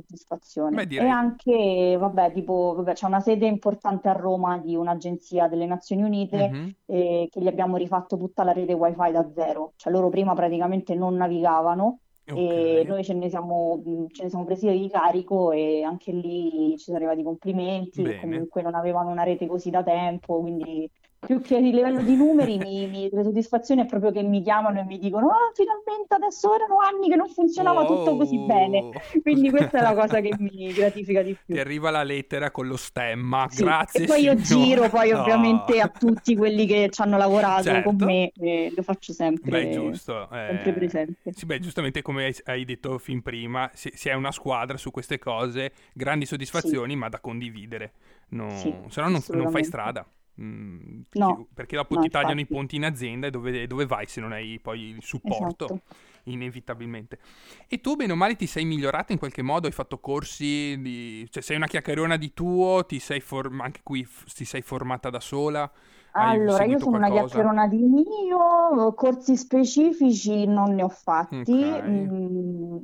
Beh, 0.71 0.87
soddisfazione. 0.87 0.87
E 0.95 1.05
direi. 1.07 1.07
anche, 1.07 1.97
vabbè, 1.99 2.33
tipo, 2.33 2.75
vabbè, 2.77 2.95
c'è 2.95 3.07
una 3.07 3.21
sede 3.21 3.47
importante 3.47 4.09
a 4.09 4.13
Roma 4.13 4.59
di 4.59 4.75
un'agenzia 4.77 5.49
delle 5.49 5.67
Nazioni 5.67 6.03
Unite 6.03 6.53
Mhm. 6.53 6.75
eh, 6.87 7.29
che 7.31 7.41
gli 7.41 7.47
abbiamo 7.49 7.77
rifatto 7.77 8.17
tutta 8.17 8.45
la 8.45 8.53
rete 8.53 8.73
wifi 8.73 9.11
da 9.13 9.31
zero, 9.35 9.75
cioè 9.77 9.93
loro 9.93 10.09
prima 10.09 10.35
praticamente 10.35 10.95
non 10.95 11.15
navigavano 11.17 12.01
e 12.31 12.83
Ok, 12.83 12.87
noi 12.87 13.03
ce 13.05 13.15
ne 13.15 13.29
siamo, 13.31 13.83
ce 14.11 14.23
ne 14.25 14.29
siamo 14.29 14.45
presi 14.45 14.69
di 14.71 14.89
carico 14.91 15.51
e 15.53 15.83
anche 15.83 16.13
lì 16.13 16.77
ci 16.77 16.85
sono 16.85 16.97
arrivati 16.99 17.23
complimenti 17.23 18.15
comunque 18.15 18.63
non 18.63 18.75
avevano 18.75 19.11
una 19.11 19.23
rete 19.23 19.47
così 19.47 19.71
da 19.71 19.83
tempo, 19.83 20.41
quindi 20.41 20.91
più 21.19 21.41
che 21.41 21.57
il 21.57 21.69
livello 21.75 22.03
di 22.03 22.17
numeri, 22.17 22.59
mi, 22.59 22.89
mi, 22.89 23.09
la 23.11 23.23
soddisfazione 23.23 23.83
è 23.83 23.87
proprio 23.87 24.11
che 24.13 24.23
mi 24.23 24.43
chiamano 24.43 24.81
e 24.81 24.85
mi 24.85 24.99
dicono: 24.99 25.29
Ah, 25.31 25.51
finalmente 25.55 26.15
adesso 26.15 26.55
erano 26.55 26.79
anni 26.79 27.09
che 27.09 27.17
non 27.17 27.29
funzionava 27.29 27.85
tutto 27.85 28.17
così 28.17 28.39
bene. 28.39 28.89
Wow, 28.89 29.03
Quindi 29.23 29.51
questa 29.51 29.79
è 29.79 29.83
la 29.83 29.95
cosa 29.95 30.21
che 30.21 30.35
mi 30.39 30.73
gratifica 30.75 31.23
di 31.23 31.37
Ti 31.49 31.59
più. 31.59 31.61
arriva 31.61 31.91
la 31.91 32.03
lettera 32.03 32.51
con 32.51 32.67
lo 32.67 32.77
stemma, 32.77 33.49
Sì, 33.49 33.65
grazie 33.65 34.05
e 34.05 34.07
poi 34.07 34.23
io 34.23 34.35
signore. 34.35 34.43
giro 34.43 34.89
poi 34.91 35.11
No. 35.11 35.21
ovviamente 35.21 35.81
a 35.81 35.89
tutti 35.89 36.37
quelli 36.37 36.67
che 36.67 36.89
ci 36.91 37.01
hanno 37.03 37.17
lavorato 37.17 37.81
con 37.81 37.97
Certo. 37.97 38.05
me 38.05 38.31
e 38.35 38.73
lo 38.75 38.83
faccio 38.83 39.13
Beh, 39.41 39.69
sempre, 39.69 39.71
giusto. 39.71 40.29
sempre 40.45 40.73
eh, 40.73 40.75
presente. 40.75 41.33
sì, 41.33 41.47
beh, 41.47 41.59
giustamente 41.61 42.03
come 42.03 42.35
hai, 42.45 42.65
detto 42.65 42.99
fin 42.99 43.23
prima, 43.23 43.71
si, 43.73 43.91
si 43.95 44.09
è 44.09 44.15
una 44.15 44.33
squadra 44.33 44.77
su 44.77 44.91
queste 44.91 45.19
cose, 45.19 45.73
grandi 45.95 46.27
Sì, 46.27 46.27
soddisfazioni, 46.27 46.97
ma 46.97 47.09
da 47.09 47.21
condividere. 47.21 47.93
No, 48.31 48.49
sì, 48.51 48.71
se 48.89 49.01
no 49.01 49.09
non, 49.09 49.23
non 49.31 49.49
fai 49.49 49.65
strada. 49.65 50.07
Mm, 50.41 51.01
No, 51.15 51.49
perché 51.53 51.77
dopo 51.77 51.97
no, 51.97 51.99
ti 51.99 52.11
tagliano 52.11 52.41
i 52.41 52.47
infatti, 52.47 52.47
ponti 52.47 52.77
in 52.77 52.85
azienda 52.85 53.27
e 53.27 53.31
dove, 53.31 53.67
dove 53.67 53.87
vai 53.87 54.07
se 54.07 54.21
non 54.21 54.33
hai 54.33 54.59
poi 54.61 54.91
il 54.91 55.03
supporto, 55.03 55.73
esatto. 55.73 55.83
inevitabilmente. 56.25 57.19
E 57.67 57.81
tu, 57.81 57.97
bene 57.97 58.13
o 58.13 58.17
male, 58.17 58.37
ti 58.37 58.47
sei 58.47 58.65
migliorata 58.65 59.13
in 59.13 59.19
qualche 59.19 59.43
modo? 59.43 59.67
Hai 59.67 59.73
fatto 59.73 59.99
corsi 59.99 60.81
di... 60.81 61.27
cioè 61.31 61.43
sei 61.43 61.57
una 61.57 61.67
chiacchierona 61.67 62.17
di 62.17 62.33
tuo, 62.35 62.85
ti 62.87 62.99
sei 63.01 63.21
form- 63.21 63.61
anche 63.61 63.81
qui 63.83 64.05
f- 64.05 64.33
ti 64.33 64.45
sei 64.45 64.63
formata 64.63 65.11
da 65.11 65.21
sola? 65.21 65.71
Allora, 66.13 66.65
io 66.65 66.79
sono 66.81 66.97
una 66.97 67.11
qualcosa? 67.11 67.11
chiacchierona 67.11 67.67
di 67.69 67.79
mio, 67.79 68.93
corsi 68.95 69.37
specifici 69.37 70.45
non 70.47 70.75
ne 70.75 70.83
ho 70.83 70.89
fatti, 70.89 71.53
Ok. 71.53 71.63
mm, 71.83 72.77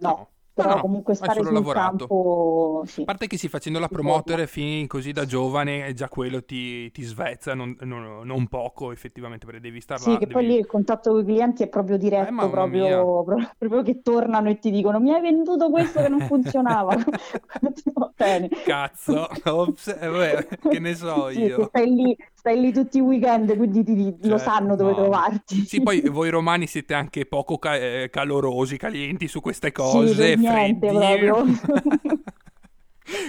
no, 0.00 0.14
no, 0.14 0.31
però 0.54 0.78
no, 0.78 0.80
comunque 0.80 1.14
hai 1.14 1.18
stare 1.18 1.44
sul 1.44 1.52
lavorato. 1.52 1.64
campo, 1.68 2.82
A 2.84 2.86
sì, 2.86 3.08
parte 3.12 3.26
che 3.26 3.38
sì, 3.38 3.48
facendo 3.48 3.78
la 3.80 3.88
promoter 3.88 4.46
fin 4.48 4.86
così 4.86 5.12
da 5.12 5.24
giovane, 5.26 5.86
eh, 5.88 5.94
già 5.94 6.08
quello 6.08 6.44
ti, 6.44 6.90
ti 6.92 7.02
svezza 7.02 7.54
non, 7.54 7.76
non- 7.82 8.26
non 8.26 8.48
poco, 8.48 8.92
effettivamente, 8.92 9.46
perché 9.46 9.60
devi 9.60 9.80
star 9.80 10.00
Sì, 10.00 10.16
là, 10.16 10.18
che 10.18 10.26
poi 10.26 10.44
devi... 10.44 10.46
lì 10.46 10.54
il 10.56 10.66
contatto 10.66 11.10
con 11.12 11.20
i 11.20 11.24
clienti 11.24 11.62
è 11.62 11.68
proprio 11.68 11.96
Eh, 12.18 12.30
diretto, 12.30 12.48
mia. 12.68 13.06
proprio, 13.06 13.22
pro- 13.24 13.36
proprio 13.58 13.82
che 13.82 14.00
tornano 14.00 14.48
e 14.48 14.58
ti 14.58 14.70
dicono 14.70 14.98
mi 15.00 15.12
hai 15.12 15.20
venduto 15.20 15.70
questo 15.70 16.00
che 16.00 16.08
non 16.08 16.22
funzionava. 16.24 16.94
Va 17.94 18.11
bene. 18.16 18.48
Cazzo, 18.62 19.28
ops, 19.44 19.88
eh, 19.88 20.06
vabbè, 20.08 20.46
che 20.68 20.78
ne 20.78 20.94
so 20.94 21.30
Sì, 21.30 21.40
io. 21.40 21.64
stai 21.64 21.90
lì, 21.94 22.16
stai 22.32 22.60
lì 22.60 22.72
tutti 22.72 22.98
i 22.98 23.00
weekend, 23.00 23.56
quindi 23.56 23.82
ti- 23.84 23.94
ti- 23.94 24.28
lo 24.28 24.38
Certo, 24.38 24.50
sanno 24.50 24.76
dove 24.76 24.92
mamma. 24.92 25.02
trovarti. 25.02 25.64
Sì, 25.64 25.80
poi 25.82 26.00
voi 26.08 26.30
romani 26.30 26.66
siete 26.66 26.94
anche 26.94 27.26
poco 27.26 27.58
ca- 27.58 27.76
eh, 27.76 28.08
calorosi, 28.10 28.76
calienti 28.76 29.26
su 29.28 29.40
queste 29.40 29.72
Sì, 29.72 29.72
cose, 29.72 30.36
niente 30.36 30.92
freddi. 30.92 30.96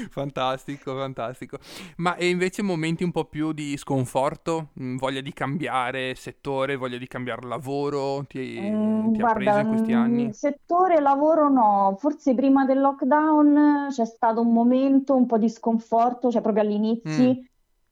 Fantastico, 0.09 0.95
fantastico. 0.95 1.57
Ma 1.97 2.15
e 2.15 2.29
invece 2.29 2.61
momenti 2.61 3.03
un 3.03 3.11
po' 3.11 3.25
più 3.25 3.51
di 3.53 3.77
sconforto, 3.77 4.69
Mm, 4.81 4.97
voglia 4.97 5.21
di 5.21 5.33
cambiare 5.33 6.15
settore, 6.15 6.75
voglia 6.75 6.97
di 6.97 7.07
cambiare 7.07 7.45
lavoro, 7.47 8.25
ti, 8.25 8.51
Mm, 8.59 9.11
ti 9.11 9.21
ha 9.21 9.27
preso 9.27 9.59
Guarda, 9.59 9.59
in 9.59 9.65
questi 9.65 9.93
mm, 9.93 9.93
anni? 9.93 10.29
settore 10.29 10.99
lavoro 11.01 11.49
no, 11.49 11.95
forse 11.97 12.35
prima 12.35 12.65
del 12.65 12.79
lockdown 12.81 13.87
c'è 13.89 14.05
stato 14.05 14.41
un 14.41 14.53
momento 14.53 15.15
un 15.15 15.25
po' 15.25 15.39
di 15.39 15.49
sconforto, 15.49 16.29
cioè 16.29 16.41
proprio 16.41 16.61
Mm, 17.05 17.33
all'inizio, 17.33 17.35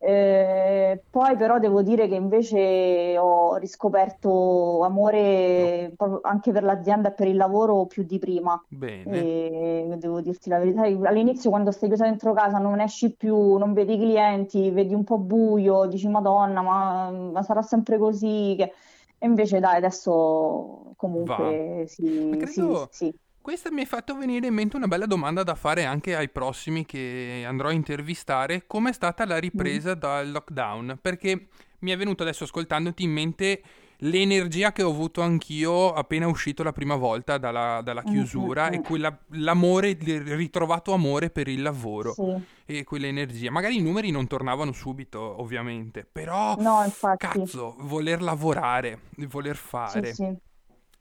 eh, 0.04 1.04
poi 1.12 1.38
però 1.38 1.60
devo 1.60 1.84
dire 1.84 2.08
che 2.08 2.16
invece 2.16 3.16
ho 3.20 3.56
riscoperto 3.58 4.84
amore 4.84 5.94
anche 6.24 6.52
per 6.52 6.64
l'azienda 6.64 7.10
e 7.10 7.12
per 7.12 7.28
il 7.28 7.36
lavoro 7.36 7.86
più 7.86 8.02
di 8.02 8.18
prima. 8.18 8.60
bene. 8.68 9.20
E 9.20 9.96
devo 10.00 10.22
dirti 10.22 10.50
la 10.50 10.58
verità, 10.58 10.82
all'inizio 10.82 11.52
quando 11.52 11.70
stai 11.70 11.88
chiusa 11.90 12.06
dentro 12.06 12.34
casa 12.34 12.58
non 12.58 12.80
esci 12.80 13.14
più, 13.16 13.58
non 13.58 13.74
vedi 13.74 13.94
i 13.94 14.00
clienti, 14.00 14.72
vedi 14.72 14.96
un 14.96 15.04
po' 15.04 15.20
buio, 15.20 15.86
dici 15.86 16.08
Madonna, 16.08 16.62
ma, 16.62 17.12
ma 17.12 17.44
sarà 17.44 17.62
sempre 17.62 18.00
così? 18.00 18.56
Che... 18.58 18.74
E 19.20 19.28
invece 19.28 19.60
dai, 19.60 19.76
adesso 19.76 20.94
comunque 20.96 21.84
sì, 21.86 22.08
sì, 22.08 22.38
credo, 22.38 22.88
sì. 22.90 23.14
Questa 23.42 23.72
mi 23.72 23.82
ha 23.82 23.86
fatto 23.86 24.16
venire 24.16 24.48
in 24.48 24.54
mente 24.54 24.76
una 24.76 24.88
bella 24.88 25.06
domanda 25.06 25.44
da 25.44 25.56
fare 25.56 25.84
anche 25.84 26.16
ai 26.16 26.30
prossimi 26.30 26.86
che 26.86 27.44
andrò 27.46 27.70
a 27.70 27.74
intervistare. 27.74 28.66
Com'è 28.68 28.94
stata 28.94 29.26
la 29.26 29.38
ripresa 29.38 29.96
dal 29.96 30.32
lockdown? 30.32 31.00
Perché 31.02 31.48
mi 31.80 31.92
è 31.92 31.98
venuto 31.98 32.24
adesso 32.24 32.44
ascoltandoti 32.44 33.04
in 33.04 33.12
mente 33.12 33.62
l'energia 34.04 34.72
che 34.72 34.84
ho 34.84 34.90
avuto 34.90 35.22
anch'io 35.22 35.94
appena 35.94 36.28
uscito 36.28 36.64
la 36.64 36.72
prima 36.72 36.96
volta 36.96 37.38
dalla, 37.38 37.82
dalla 37.84 38.04
Mm, 38.06 38.10
mm, 38.10 38.12
chiusura 38.12 38.70
e 38.70 38.80
mm. 38.80 38.84
quella, 38.84 39.18
l'amore, 39.30 39.90
il 39.90 40.22
ritrovato 40.36 40.94
amore 40.94 41.30
per 41.30 41.48
il 41.48 41.62
lavoro 41.62 42.14
Sì, 42.14 42.44
e 42.66 42.84
quell'energia. 42.84 43.52
Magari 43.52 43.78
i 43.78 43.82
numeri 43.82 44.12
non 44.12 44.28
tornavano 44.28 44.72
subito, 44.72 45.20
ovviamente, 45.42 46.08
però 46.10 46.56
no, 46.58 46.92
cazzo, 47.18 47.76
voler 47.80 48.22
lavorare, 48.22 49.02
voler 49.28 49.56
sì, 49.56 49.62
fare. 49.62 50.14
sì. 50.14 50.36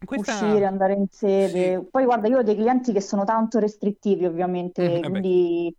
Questa 0.04 0.60
Uscire, 0.60 0.66
andare 0.66 0.94
in 0.94 1.06
sì, 1.38 1.72
sede. 1.72 1.86
Poi 1.90 2.04
guarda, 2.04 2.28
io 2.28 2.38
ho 2.38 2.42
dei 2.42 2.56
clienti 2.56 2.92
che 2.92 3.00
sono 3.00 3.24
tanto 3.24 3.58
restrittivi, 3.58 4.24
ovviamente, 4.26 5.02
eh 5.02 5.10
beh, 5.10 5.24
quindi 5.24 5.74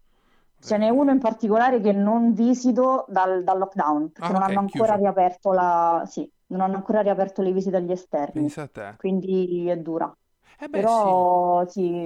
ce 0.59 0.77
n'è 0.77 0.89
eh, 0.89 0.91
uno 0.91 1.11
in 1.11 1.19
particolare 1.19 1.81
che 1.81 1.91
non 1.91 2.33
visito 2.33 3.05
dal, 3.09 3.43
dal 3.43 3.57
lockdown, 3.57 4.11
perché 4.11 4.31
ah 4.31 4.33
non 4.33 4.41
hanno 4.43 4.59
ok, 4.59 4.61
ancora 4.61 4.95
chiuso. 4.95 4.95
riaperto 4.95 5.51
la... 5.51 6.03
sì, 6.07 6.29
non 6.47 6.61
hanno 6.61 6.75
ancora 6.77 7.01
riaperto 7.01 7.41
le 7.41 7.51
visite 7.51 7.77
agli 7.77 7.91
esterni, 7.91 8.53
quindi 8.95 9.67
è 9.67 9.77
dura. 9.77 10.13
Eh 10.59 10.67
beh, 10.69 10.87
sì. 10.87 11.11
Però 11.11 11.65
sì, 11.67 12.05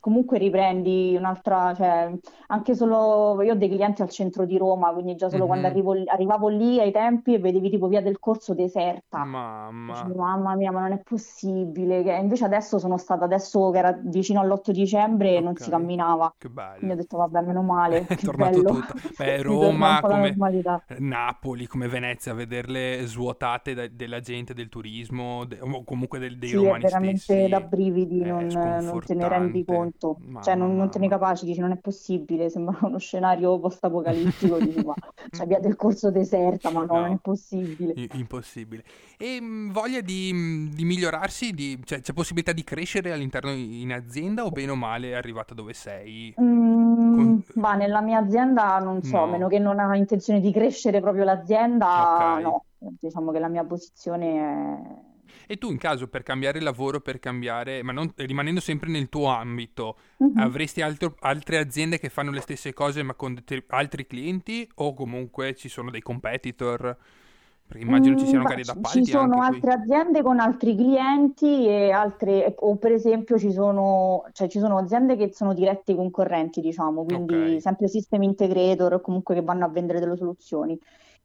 comunque 0.00 0.38
riprendi 0.38 1.14
un'altra, 1.16 1.74
cioè 1.74 2.12
anche 2.48 2.74
solo 2.74 3.40
io 3.42 3.52
ho 3.52 3.56
dei 3.56 3.68
clienti 3.68 4.02
al 4.02 4.10
centro 4.10 4.44
di 4.44 4.56
Roma, 4.58 4.92
quindi 4.92 5.14
già 5.16 5.28
solo 5.28 5.46
quando 5.46 5.66
Mhm. 5.66 5.72
arrivo, 5.72 5.94
arrivavo 6.06 6.48
lì 6.48 6.80
ai 6.80 6.90
tempi 6.92 7.34
e 7.34 7.38
vedevi 7.38 7.70
tipo 7.70 7.88
via 7.88 8.00
del 8.02 8.18
Corso 8.18 8.54
deserta. 8.54 9.18
Dicevo, 9.84 10.14
Mamma, 10.14 10.36
mamma 10.36 10.54
mia, 10.56 10.70
ma 10.70 10.80
non 10.82 10.92
è 10.92 10.98
possibile. 11.02 12.02
Che... 12.02 12.12
Invece 12.12 12.44
adesso 12.44 12.78
sono 12.78 12.98
stata, 12.98 13.24
adesso 13.24 13.70
che 13.70 13.78
era 13.78 13.92
vicino 14.02 14.40
all'8 14.40 14.70
dicembre, 14.70 15.40
non 15.40 15.56
si 15.56 15.70
camminava. 15.70 16.34
che 16.36 16.48
Quindi 16.48 16.94
ho 16.94 16.96
bello. 16.96 17.02
detto, 17.02 17.16
vabbè, 17.16 17.40
meno 17.42 17.62
male, 17.62 18.04
È 18.06 18.16
tornato 18.16 18.60
bello. 18.62 18.70
tutto. 18.80 18.94
Beh, 19.16 19.42
Roma, 19.42 20.00
come. 20.02 20.36
Napoli, 20.98 21.66
come 21.66 21.88
Venezia, 21.88 22.34
vederle 22.34 23.04
svuotate 23.06 23.74
da- 23.74 23.88
della 23.88 24.20
gente, 24.20 24.54
del 24.54 24.68
turismo, 24.68 25.44
de- 25.44 25.60
o 25.60 25.84
comunque 25.84 26.18
del- 26.18 26.38
dei 26.38 26.50
Sì, 26.50 26.56
romani 26.56 26.82
veramente 26.82 27.48
da 27.48 27.58
stessi, 27.58 27.68
brividi, 27.68 28.20
è 28.20 28.24
non, 28.24 28.46
non 28.52 29.00
te 29.00 29.14
ne 29.14 29.28
rendi 29.28 29.64
sconfortante. 29.96 29.98
conto. 29.98 30.22
Cioè, 30.38 30.54
non, 30.54 30.76
non 30.76 30.90
te 30.90 30.98
ne 30.98 31.08
capaci, 31.08 31.44
dici, 31.46 31.60
non 31.60 31.72
è 31.72 31.78
possibile, 31.78 32.50
sembra 32.50 32.78
uno 32.86 32.98
scenario 32.98 33.58
post-apocalittico, 33.60 34.60
dici, 34.60 34.82
ma 34.82 34.96
c'è 35.30 35.46
via 35.46 35.58
del 35.60 35.76
Corso 35.76 36.10
deserta, 36.10 36.70
ma 36.70 36.84
no, 36.84 37.00
non 37.00 37.12
è 37.12 37.16
No, 37.16 37.20
possibile. 37.20 37.94
i- 37.94 38.08
impossibile. 38.14 38.84
E 39.16 39.40
mh, 39.40 39.72
voglia 39.72 40.00
di, 40.00 40.32
mh, 40.32 40.70
di 40.74 40.84
migliorarsi, 40.84 41.52
di- 41.52 41.80
cioè, 41.84 42.00
c'è 42.00 42.12
possibilità 42.12 42.52
di 42.52 42.64
crescere 42.64 43.12
all'interno 43.12 43.50
in 43.52 43.92
azienda 43.92 44.44
o 44.44 44.50
bene 44.50 44.70
o 44.72 44.76
male 44.76 45.10
è 45.10 45.14
arrivata 45.14 45.54
dove 45.54 45.72
sei? 45.74 46.36
Mm, 46.40 47.08
Con- 47.10 47.42
ma 47.54 47.74
nella 47.74 48.00
mia 48.00 48.18
azienda 48.18 48.78
non 48.78 49.02
so, 49.02 49.22
a 49.22 49.26
meno 49.26 49.48
No, 49.48 49.48
che 49.48 49.58
non 49.58 49.80
ha 49.80 49.96
intenzione 49.96 50.40
di 50.40 50.52
crescere 50.52 51.00
proprio 51.00 51.24
l'azienda, 51.24 52.38
ok. 52.38 52.40
no. 52.40 52.64
Diciamo 52.78 53.32
che 53.32 53.40
la 53.40 53.48
mia 53.48 53.64
posizione 53.64 54.36
è... 54.38 55.07
E 55.46 55.56
tu 55.58 55.70
in 55.70 55.78
caso 55.78 56.08
per 56.08 56.22
cambiare 56.22 56.60
lavoro, 56.60 57.00
per 57.00 57.18
cambiare, 57.18 57.82
ma 57.82 57.92
non- 57.92 58.12
rimanendo 58.16 58.60
sempre 58.60 58.90
nel 58.90 59.08
tuo 59.08 59.26
ambito, 59.28 59.96
Mhm. 60.20 60.30
avresti 60.34 60.82
altro- 60.82 61.16
altre 61.20 61.58
aziende 61.58 61.98
che 61.98 62.08
fanno 62.08 62.30
le 62.30 62.40
stesse 62.40 62.72
cose 62.72 63.02
ma 63.02 63.14
con 63.14 63.34
det- 63.44 63.64
altri 63.68 64.06
clienti 64.06 64.68
o 64.76 64.94
comunque 64.94 65.54
ci 65.54 65.68
sono 65.68 65.90
dei 65.90 66.02
competitor? 66.02 66.96
Perché 67.66 67.82
immagino 67.84 68.14
ci 68.16 68.26
siano 68.26 68.44
beh, 68.44 68.48
gari 68.48 68.64
ci 68.64 69.04
ci 69.04 69.04
sono 69.04 69.24
anche 69.24 69.42
qui. 69.44 69.64
altre 69.64 69.72
aziende 69.72 70.22
con 70.22 70.38
altri 70.40 70.74
clienti 70.74 71.66
e 71.66 71.90
altre, 71.90 72.54
o 72.58 72.76
per 72.76 72.92
esempio 72.92 73.38
ci 73.38 73.52
sono, 73.52 74.24
cioè 74.32 74.48
ci 74.48 74.58
sono 74.58 74.78
aziende 74.78 75.16
che 75.16 75.32
sono 75.32 75.52
diretti 75.54 75.94
concorrenti, 75.94 76.60
diciamo, 76.60 77.04
quindi 77.04 77.58
Ok, 77.58 77.60
sempre 77.60 77.88
system 77.88 78.22
integrator 78.22 78.94
o 78.94 79.00
comunque 79.00 79.34
che 79.34 79.42
vanno 79.42 79.64
a 79.64 79.68
vendere 79.68 80.00
delle 80.00 80.16
soluzioni. 80.16 80.78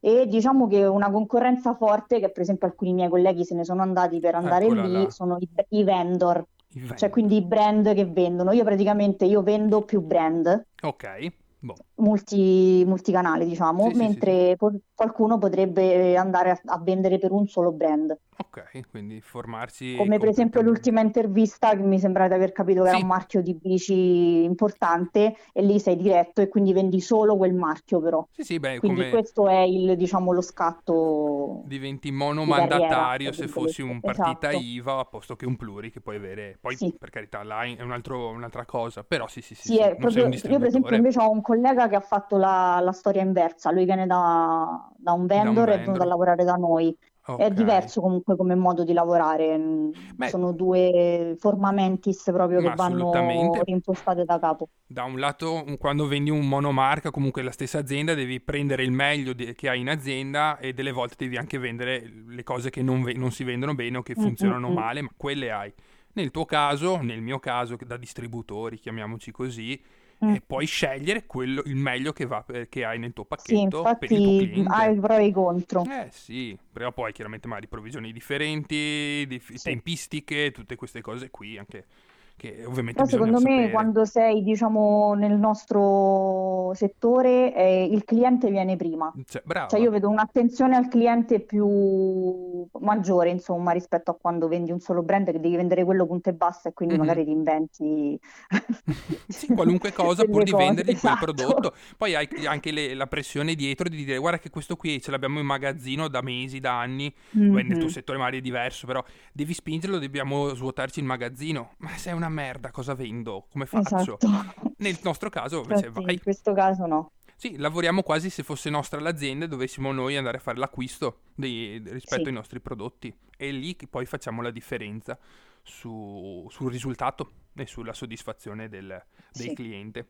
E 0.06 0.28
diciamo 0.28 0.68
che 0.68 0.84
una 0.86 1.10
concorrenza 1.10 1.76
forte, 1.76 2.20
che 2.20 2.30
per 2.30 2.42
esempio 2.42 2.68
alcuni 2.68 2.92
miei 2.94 3.08
colleghi 3.10 3.46
se 3.46 3.56
ne 3.56 3.64
sono 3.64 3.82
andati 3.82 4.20
per 4.20 4.36
andare 4.36 4.66
eccola 4.66 4.82
lì, 4.88 4.92
là, 4.92 5.10
sono 5.10 5.38
i, 5.40 5.48
i 5.70 5.84
vendor, 5.84 6.46
i 6.74 6.80
cioè 6.96 7.10
vendor. 7.10 7.10
quindi 7.10 7.38
i 7.38 7.42
brand 7.46 7.94
che 7.94 8.06
vendono. 8.06 8.52
Io 8.52 8.64
praticamente 8.66 9.24
io 9.26 9.42
vendo 9.42 9.84
più 9.84 10.02
brand. 10.02 10.66
Ok, 10.82 11.32
Boh. 11.60 11.76
multi, 11.96 12.84
multicanale, 12.86 13.46
diciamo, 13.46 13.90
Sì, 13.90 13.96
sì, 13.96 14.08
sì, 14.10 14.20
sì. 14.20 14.34
mentre 14.34 14.58
qualcuno 14.94 15.38
potrebbe 15.38 16.18
andare 16.18 16.50
a, 16.52 16.62
a 16.66 16.80
vendere 16.80 17.18
per 17.18 17.32
un 17.32 17.48
solo 17.48 17.72
brand. 17.72 18.18
Ok, 18.38 18.88
quindi 18.90 19.22
formarsi 19.22 19.86
Come 19.92 20.18
per 20.18 20.28
esempio 20.30 20.62
l'ultima 20.62 21.02
intervista 21.02 21.76
che 21.76 21.84
mi 21.84 22.00
sembra 22.00 22.28
di 22.28 22.34
aver 22.34 22.52
capito 22.52 22.82
che 22.82 22.90
era 22.90 22.98
Sì, 22.98 22.98
un 22.98 23.06
marchio 23.08 23.42
di 23.44 23.54
bici 23.56 24.44
importante 24.44 25.36
e 25.54 25.62
lì 25.62 25.80
sei 25.80 25.96
diretto 25.98 26.42
e 26.42 26.48
quindi 26.48 26.74
vendi 26.74 27.00
solo 27.00 27.38
quel 27.38 27.54
marchio 27.54 28.02
però. 28.02 28.28
sì, 28.32 28.44
sì, 28.44 28.60
beh, 28.60 28.80
Quindi 28.80 29.06
come 29.06 29.08
questo 29.08 29.48
è 29.48 29.60
il, 29.62 29.96
diciamo, 29.96 30.34
lo 30.34 30.42
scatto 30.42 31.70
diventi 31.70 32.12
di 32.42 32.54
carriera, 32.54 33.08
monomandatario 33.16 33.32
tra 33.32 33.32
se 33.32 33.48
fossi 33.48 33.82
un 33.82 34.02
partita 34.04 34.52
Esatto. 34.52 34.52
IVA 34.52 35.00
a 35.00 35.06
posto 35.06 35.36
che 35.36 35.46
un 35.46 35.56
pluri 35.56 35.92
che 35.92 36.02
puoi 36.02 36.16
avere. 36.18 36.58
Poi, 36.60 36.80
Sì. 36.80 36.94
per 36.98 37.10
carità, 37.10 37.44
là 37.44 37.64
è 37.64 37.82
un 37.82 37.92
altro- 37.92 38.30
un'altra 38.30 38.66
cosa, 38.66 39.04
però 39.04 39.28
sì, 39.28 39.42
sì, 39.42 39.56
sì, 39.56 39.66
Sì, 39.66 39.78
sì, 39.78 39.80
è 39.80 39.96
proprio, 39.98 40.28
io 40.44 40.58
per 40.60 40.68
esempio 40.68 40.98
invece 40.98 41.20
ho 41.22 41.30
un 41.32 41.40
collega 41.42 41.88
che 41.88 41.96
ha 41.96 42.02
fatto 42.02 42.36
la, 42.38 42.80
la 42.82 42.92
storia 42.92 43.22
inversa, 43.22 43.72
lui 43.72 43.86
viene 43.86 44.06
da, 44.06 44.92
da 44.98 45.14
un 45.14 45.26
da 45.36 45.52
un 45.52 45.56
vendor 45.56 45.70
e 45.70 45.76
è 45.76 45.80
venuto 45.80 46.04
a 46.04 46.06
lavorare 46.06 46.44
da 46.44 46.56
noi. 46.56 46.96
È 47.36 47.50
Ok. 47.50 47.52
diverso 47.52 48.02
comunque 48.02 48.36
come 48.36 48.56
modo 48.56 48.84
di 48.84 48.94
lavorare, 48.94 49.58
mm, 49.58 49.92
Beh, 50.18 50.34
sono 50.34 50.52
due 50.54 51.36
formamentis 51.40 52.24
proprio 52.26 52.62
che 52.62 52.72
vanno 52.72 53.62
rimpostate 53.64 54.24
da 54.26 54.40
capo. 54.40 54.70
Da 54.86 55.04
un 55.06 55.18
lato, 55.20 55.64
quando 55.80 56.06
vendi 56.06 56.30
un 56.30 56.48
monomarca, 56.48 57.10
comunque 57.10 57.42
la 57.42 57.50
stessa 57.52 57.80
azienda, 57.80 58.14
devi 58.14 58.40
prendere 58.40 58.84
il 58.84 58.92
meglio 58.92 59.34
di- 59.34 59.56
che 59.56 59.68
hai 59.70 59.80
in 59.80 59.90
azienda 59.90 60.60
e 60.60 60.74
delle 60.74 60.92
volte 60.92 61.16
devi 61.18 61.36
anche 61.36 61.58
vendere 61.58 62.08
le 62.28 62.44
cose 62.44 62.70
che 62.70 62.84
non, 62.84 63.02
ve- 63.02 63.14
non 63.14 63.32
si 63.32 63.44
vendono 63.44 63.74
bene 63.74 63.98
o 63.98 64.04
che 64.04 64.14
Mm, 64.18 64.34
mm, 64.40 64.54
funzionano 64.54 64.70
mm. 64.70 64.84
male, 64.84 65.02
ma 65.02 65.10
quelle 65.18 65.52
hai. 65.52 65.74
Nel 66.14 66.30
tuo 66.30 66.46
caso, 66.46 66.98
nel 67.02 67.22
mio 67.22 67.40
caso, 67.40 67.76
da 67.84 67.98
distributori, 67.98 68.78
chiamiamoci 68.78 69.32
così, 69.32 69.82
Mm. 70.24 70.36
e 70.36 70.42
puoi 70.42 70.66
scegliere 70.66 71.26
quello, 71.26 71.62
il 71.66 71.76
meglio 71.76 72.14
che, 72.14 72.26
va, 72.26 72.46
che 72.70 72.86
hai 72.86 73.00
nel 73.00 73.14
tuo 73.14 73.26
Sì, 73.36 73.54
pacchetto 73.54 73.84
per 73.98 74.12
il 74.12 74.22
tuo 74.22 74.32
infatti 74.32 74.64
hai 74.68 74.96
i 74.96 75.00
pro 75.00 75.18
e 75.18 75.32
contro. 75.32 75.84
Eh 75.86 76.08
sì, 76.12 76.58
però 76.72 76.92
poi 76.94 77.12
chiaramente 77.12 77.48
magari 77.48 77.68
provvigioni 77.68 78.12
differenti, 78.14 79.26
dif- 79.28 79.54
Sì. 79.54 79.62
tempistiche, 79.64 80.52
tutte 80.52 80.76
queste 80.76 81.02
cose 81.02 81.30
qui, 81.30 81.58
anche 81.58 81.86
che 82.36 82.64
ovviamente 82.66 82.94
Però 82.94 83.06
secondo 83.06 83.40
me 83.42 83.52
sapere. 83.56 83.72
quando 83.72 84.06
sei, 84.06 84.44
diciamo, 84.44 85.14
nel 85.16 85.38
nostro 85.38 86.72
settore, 86.76 87.54
eh, 87.56 87.86
il 87.86 88.04
cliente 88.04 88.50
viene 88.50 88.76
prima. 88.76 89.12
Cioè, 89.26 89.42
Cioè 89.44 89.46
brava. 89.46 89.78
io 89.80 89.90
vedo 89.92 90.10
un'attenzione 90.10 90.76
al 90.76 90.88
cliente 90.88 91.40
più 91.40 92.68
maggiore, 92.82 93.30
insomma, 93.30 93.72
rispetto 93.72 94.12
a 94.12 94.16
quando 94.16 94.48
vendi 94.48 94.72
un 94.72 94.80
solo 94.80 95.04
brand 95.04 95.32
che 95.32 95.40
devi 95.40 95.56
vendere 95.56 95.84
quello 95.86 96.06
punto 96.06 96.30
e 96.30 96.34
basta 96.34 96.70
e 96.70 96.74
quindi 96.74 96.96
Mhm. 96.96 97.00
magari 97.00 97.24
ti 97.26 97.32
inventi 97.32 98.20
Sì, 99.28 99.52
qualunque 99.52 99.92
cosa 99.94 100.26
pur 100.26 100.44
di 100.44 100.52
cose, 100.52 100.64
vendergli 100.66 101.00
quel 101.00 101.16
esatto. 101.16 101.18
prodotto. 101.18 101.74
Poi 101.98 102.16
hai 102.16 102.28
anche 102.46 102.72
le- 102.72 102.94
la 102.94 103.08
pressione 103.08 103.56
dietro 103.56 103.88
di 103.90 103.96
dire 104.04 104.18
guarda 104.18 104.38
che 104.40 104.50
questo 104.50 104.76
qui 104.76 105.02
ce 105.02 105.12
l'abbiamo 105.12 105.40
in 105.40 105.46
magazzino 105.46 106.08
da 106.08 106.22
mesi, 106.22 106.60
da 106.60 106.80
anni. 106.80 107.14
Poi 107.50 107.64
nel 107.64 107.78
tuo 107.78 107.88
Mhm. 107.88 107.90
settore 107.90 108.18
magari 108.18 108.40
è 108.40 108.42
diverso, 108.42 108.86
però 108.88 109.04
devi 109.32 109.54
spingerlo, 109.54 110.00
dobbiamo 110.00 110.54
svuotarci 110.54 111.00
il 111.00 111.06
magazzino. 111.06 111.72
Ma 111.78 111.90
sei 111.98 112.14
una 112.14 112.23
merda, 112.30 112.72
cosa 112.72 112.94
vendo? 112.96 113.48
Come 113.52 113.66
faccio? 113.66 114.18
Esatto. 114.20 114.74
Nel 114.78 114.98
nostro 115.04 115.30
caso 115.30 115.62
invece 115.62 115.88
Infatti, 115.88 116.06
vai. 116.06 116.14
in 116.16 116.22
questo 116.22 116.54
caso 116.54 116.86
no. 116.86 117.12
Sì, 117.36 117.58
lavoriamo 117.58 118.04
quasi 118.04 118.30
se 118.30 118.44
fosse 118.44 118.70
nostra 118.70 119.00
l'azienda 119.02 119.46
e 119.46 119.48
dovessimo 119.48 119.92
noi 119.92 120.16
andare 120.16 120.38
a 120.38 120.40
fare 120.40 120.58
l'acquisto 120.60 121.22
dei- 121.36 121.78
rispetto 121.80 122.22
Sì. 122.24 122.28
ai 122.28 122.34
nostri 122.34 122.60
prodotti. 122.62 123.14
E 123.36 123.52
lì 123.52 123.76
che 123.76 123.88
poi 123.88 124.06
facciamo 124.06 124.42
la 124.42 124.52
differenza 124.52 125.18
su- 125.62 126.48
sul 126.50 126.72
risultato 126.72 127.32
e 127.56 127.66
sulla 127.66 127.94
soddisfazione 127.94 128.70
del, 128.70 128.88
del 129.32 129.48
Sì. 129.50 129.54
cliente. 129.54 130.08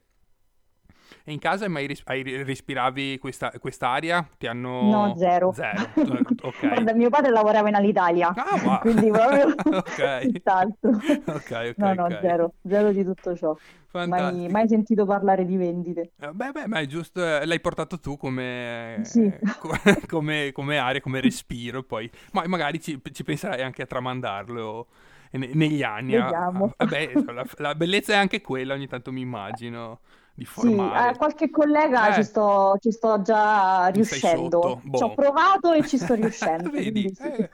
E 1.25 1.31
in 1.31 1.39
casa 1.39 1.67
mai 1.69 1.85
ris- 1.87 2.01
hai- 2.05 2.43
respiravi 2.43 3.17
questa, 3.17 3.51
quest'aria? 3.59 4.27
Ti 4.37 4.47
hanno... 4.47 4.89
No, 4.89 5.15
zero. 5.15 5.53
Zero, 5.53 5.77
eh, 5.95 6.23
ok. 6.41 6.59
Guarda, 6.59 6.93
mio 6.93 7.09
padre 7.09 7.31
lavorava 7.31 7.69
in 7.69 7.75
Alitalia, 7.75 8.33
Ah, 8.35 8.59
wow. 8.63 8.79
quindi 8.81 9.09
proprio 9.09 9.53
Ok. 9.71 10.31
tutt'altro. 10.31 10.89
Ok, 10.89 11.51
ok, 11.51 11.77
No, 11.77 11.93
no, 11.93 12.03
ok. 12.05 12.19
zero, 12.19 12.53
zero 12.67 12.91
di 12.91 13.03
tutto 13.03 13.35
ciò. 13.35 13.55
Mai, 13.91 14.49
mai 14.49 14.67
sentito 14.67 15.05
parlare 15.05 15.45
di 15.45 15.55
vendite. 15.55 16.13
Eh, 16.19 16.31
Beh, 16.31 16.51
beh, 16.51 16.67
ma 16.67 16.79
è 16.79 16.87
giusto, 16.87 17.23
eh, 17.23 17.45
l'hai 17.45 17.59
portato 17.61 17.99
tu 17.99 18.17
come, 18.17 19.01
Sì. 19.03 19.31
co- 19.59 19.69
come, 20.07 20.51
come 20.51 20.77
aria, 20.79 20.99
come 20.99 21.21
respiro, 21.21 21.83
poi 21.83 22.09
ma 22.31 22.43
magari 22.47 22.81
ci, 22.81 22.99
ci 23.11 23.23
penserai 23.23 23.61
anche 23.61 23.83
a 23.83 23.85
tramandarlo 23.85 24.87
ne- 25.33 25.51
negli 25.53 25.83
anni. 25.83 26.15
a- 26.15 26.23
Vediamo. 26.23 26.73
a- 26.75 26.85
vabbè, 26.85 27.11
la, 27.33 27.45
la 27.57 27.75
bellezza 27.75 28.13
è 28.13 28.15
anche 28.17 28.41
quella, 28.41 28.73
ogni 28.73 28.87
tanto 28.87 29.11
mi 29.11 29.21
immagino 29.21 29.99
di 30.35 30.45
Sì, 30.45 30.51
formare. 30.51 31.09
a 31.09 31.15
qualche 31.17 31.49
collega 31.49 32.09
Eh. 32.09 32.13
ci 32.13 32.23
sto, 32.23 32.75
ci 32.79 32.91
sto 32.91 33.21
già 33.21 33.87
riuscendo. 33.87 34.81
Boh. 34.83 34.97
Ci 34.97 35.03
ho 35.03 35.13
provato 35.13 35.71
e 35.73 35.85
ci 35.87 35.97
sto 35.97 36.13
riuscendo. 36.15 36.69
Vedi, 36.71 37.13
sì. 37.13 37.23
eh, 37.23 37.49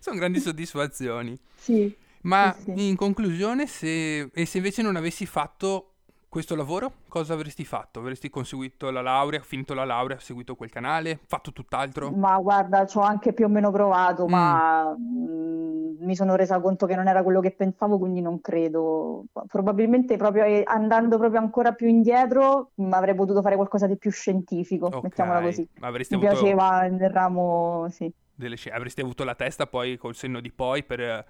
sono 0.00 0.16
grandi 0.16 0.38
soddisfazioni. 0.40 1.38
Sì, 1.56 1.92
Ma 2.22 2.54
sì, 2.56 2.72
sì. 2.76 2.88
in 2.88 2.96
conclusione, 2.96 3.66
se, 3.66 4.30
e 4.32 4.46
se 4.46 4.56
invece 4.58 4.82
non 4.82 4.96
avessi 4.96 5.26
fatto 5.26 5.86
questo 6.28 6.54
lavoro, 6.54 6.92
cosa 7.08 7.32
avresti 7.34 7.64
fatto? 7.64 7.98
Avresti 7.98 8.30
conseguito 8.30 8.90
la 8.90 9.02
laurea, 9.02 9.40
finito 9.40 9.74
la 9.74 9.84
laurea, 9.84 10.20
seguito 10.20 10.54
quel 10.54 10.70
canale, 10.70 11.18
fatto 11.26 11.52
tutt'altro? 11.52 12.10
Ma 12.12 12.38
guarda, 12.38 12.86
ci 12.86 12.96
ho 12.98 13.00
anche 13.00 13.32
più 13.32 13.46
o 13.46 13.48
meno 13.48 13.72
provato, 13.72 14.26
Mm. 14.26 14.30
ma 14.30 14.96
mm, 14.96 15.79
mi 16.00 16.14
sono 16.16 16.34
resa 16.36 16.60
conto 16.60 16.86
che 16.86 16.96
non 16.96 17.08
era 17.08 17.22
quello 17.22 17.40
che 17.40 17.52
pensavo, 17.52 17.98
quindi 17.98 18.20
non 18.20 18.40
credo. 18.40 19.24
Probabilmente 19.46 20.16
proprio 20.16 20.44
eh, 20.44 20.62
andando 20.64 21.18
proprio 21.18 21.40
ancora 21.40 21.72
più 21.72 21.86
indietro, 21.88 22.72
mm, 22.80 22.92
avrei 22.92 23.14
potuto 23.14 23.42
fare 23.42 23.56
qualcosa 23.56 23.86
di 23.86 23.96
più 23.96 24.10
scientifico, 24.10 24.86
Ok, 24.86 25.02
mettiamola 25.02 25.40
così. 25.40 25.66
ma 25.80 25.86
avresti 25.88 26.16
Mi 26.16 26.26
avuto 26.26 26.42
piaceva 26.42 26.86
nel 26.88 27.10
ramo, 27.10 27.86
sì. 27.90 28.12
delle 28.34 28.56
avresti 28.72 29.00
avuto 29.00 29.24
la 29.24 29.34
testa 29.34 29.66
poi 29.66 29.96
col 29.96 30.14
senno 30.14 30.40
di 30.40 30.50
poi 30.50 30.82
per, 30.84 31.24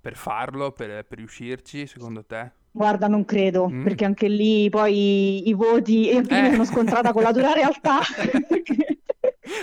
per 0.00 0.16
farlo, 0.16 0.72
per, 0.72 1.04
per 1.04 1.18
riuscirci, 1.18 1.86
secondo 1.86 2.24
te? 2.24 2.50
Guarda, 2.70 3.06
non 3.08 3.24
credo, 3.24 3.68
Mm. 3.68 3.82
perché 3.84 4.04
anche 4.04 4.28
lì 4.28 4.68
poi 4.68 5.48
i 5.48 5.54
voti, 5.54 6.10
e 6.10 6.16
anche 6.18 6.34
lì 6.34 6.40
mi 6.42 6.48
Eh. 6.48 6.52
sono 6.52 6.64
scontrata 6.64 7.12
con 7.12 7.22
la 7.22 7.32
dura 7.32 7.52
realtà 7.52 8.00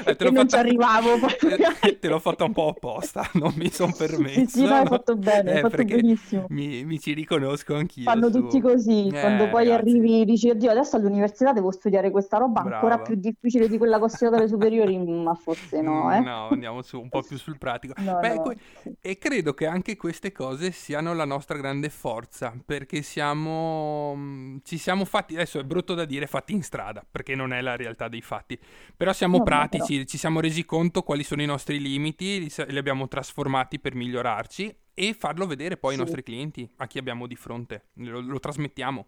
Eh, 0.05 0.15
te 0.15 0.23
l'ho 0.23 0.31
non 0.31 0.47
ci 0.47 0.55
fatta- 0.55 0.59
arrivavo. 0.59 1.19
Eh, 1.81 1.99
te 1.99 2.07
l'ho 2.07 2.19
fatta 2.19 2.43
un 2.45 2.53
po' 2.53 2.69
apposta, 2.69 3.29
non 3.35 3.53
mi 3.55 3.69
sono 3.71 3.93
permesso. 3.93 4.39
Sì, 4.39 4.45
sì, 4.47 4.65
no, 4.67 4.75
hai 4.75 4.87
fatto 4.87 5.15
bene, 5.17 5.51
hai 5.51 5.57
Eh, 5.57 5.59
fatto 5.59 5.83
benissimo. 5.83 6.45
Mi, 6.49 6.83
mi 6.85 6.99
ci 6.99 7.13
riconosco 7.13 7.75
anch'io 7.75 8.03
Fanno 8.03 8.29
su- 8.29 8.31
tutti 8.31 8.59
così, 8.61 9.07
Eh, 9.07 9.19
quando 9.19 9.47
poi 9.47 9.65
ragazzi, 9.65 9.71
arrivi 9.71 10.25
dici, 10.25 10.49
oddio, 10.49 10.69
adesso 10.71 10.95
all'università 10.97 11.53
devo 11.53 11.71
studiare 11.71 12.11
questa 12.11 12.37
roba 12.37 12.61
ancora 12.61 12.95
Brava. 12.95 13.03
più 13.03 13.15
difficile 13.15 13.67
di 13.67 13.77
quella 13.77 13.97
che 13.97 14.03
ho 14.03 14.07
studiato 14.07 14.35
alle 14.37 14.47
superiori, 14.47 14.97
ma 14.97 15.33
forse 15.35 15.81
no, 15.81 16.09
mm, 16.09 16.11
eh. 16.11 16.21
No, 16.21 16.49
andiamo 16.49 16.81
su, 16.81 16.99
un 16.99 17.09
po' 17.09 17.23
più 17.23 17.37
sul 17.37 17.57
pratico. 17.57 17.93
No, 17.97 18.19
Beh, 18.19 18.33
no, 18.35 18.41
que-. 18.41 18.57
E 19.01 19.17
credo 19.17 19.53
che 19.53 19.65
anche 19.67 19.95
queste 19.97 20.31
cose 20.31 20.71
siano 20.71 21.13
la 21.13 21.25
nostra 21.25 21.57
grande 21.57 21.89
forza, 21.89 22.53
perché 22.65 23.01
siamo, 23.01 24.13
mm, 24.15 24.57
ci 24.63 24.77
siamo 24.77 25.05
fatti, 25.05 25.33
adesso 25.35 25.59
è 25.59 25.63
brutto 25.63 25.93
da 25.93 26.05
dire 26.05 26.27
fatti 26.27 26.53
in 26.53 26.63
strada, 26.63 27.05
perché 27.09 27.35
non 27.35 27.53
è 27.53 27.61
la 27.61 27.75
realtà 27.75 28.07
dei 28.07 28.21
fatti, 28.21 28.59
però 28.95 29.13
siamo 29.13 29.39
Vabbè, 29.39 29.49
pratici, 29.77 30.07
ci 30.07 30.17
siamo 30.17 30.39
resi 30.39 30.65
conto 30.65 31.01
quali 31.03 31.23
sono 31.23 31.41
i 31.41 31.45
nostri 31.45 31.79
limiti, 31.79 32.39
li, 32.39 32.51
li 32.67 32.77
abbiamo 32.77 33.07
trasformati 33.07 33.79
per 33.79 33.95
migliorarci 33.95 34.75
e 34.93 35.13
farlo 35.13 35.45
vedere 35.47 35.77
poi 35.77 35.91
ai 35.91 35.97
Sì. 35.97 36.03
nostri 36.03 36.23
clienti, 36.23 36.69
a 36.77 36.87
chi 36.87 36.97
abbiamo 36.97 37.27
di 37.27 37.35
fronte, 37.35 37.87
lo, 37.95 38.19
lo 38.21 38.39
trasmettiamo. 38.39 39.07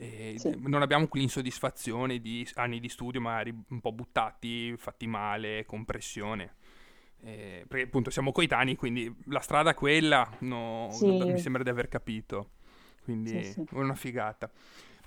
Sì. 0.00 0.54
Non 0.58 0.82
abbiamo 0.82 1.08
quell'insoddisfazione 1.08 2.20
di 2.20 2.48
anni 2.54 2.78
di 2.78 2.88
studio 2.88 3.20
magari 3.20 3.52
un 3.70 3.80
po' 3.80 3.90
buttati, 3.90 4.76
fatti 4.76 5.08
male, 5.08 5.64
con 5.66 5.84
pressione. 5.84 6.54
Eh, 7.20 7.64
perché 7.66 7.86
appunto 7.86 8.10
siamo 8.10 8.30
coetanei, 8.30 8.76
quindi 8.76 9.12
la 9.24 9.40
strada 9.40 9.70
è 9.70 9.74
quella, 9.74 10.30
no, 10.40 10.88
Sì. 10.92 11.04
mi 11.06 11.38
sembra 11.40 11.64
di 11.64 11.68
aver 11.68 11.88
capito. 11.88 12.50
Quindi 13.02 13.42
sì. 13.42 13.64
una 13.72 13.94
figata. 13.96 14.48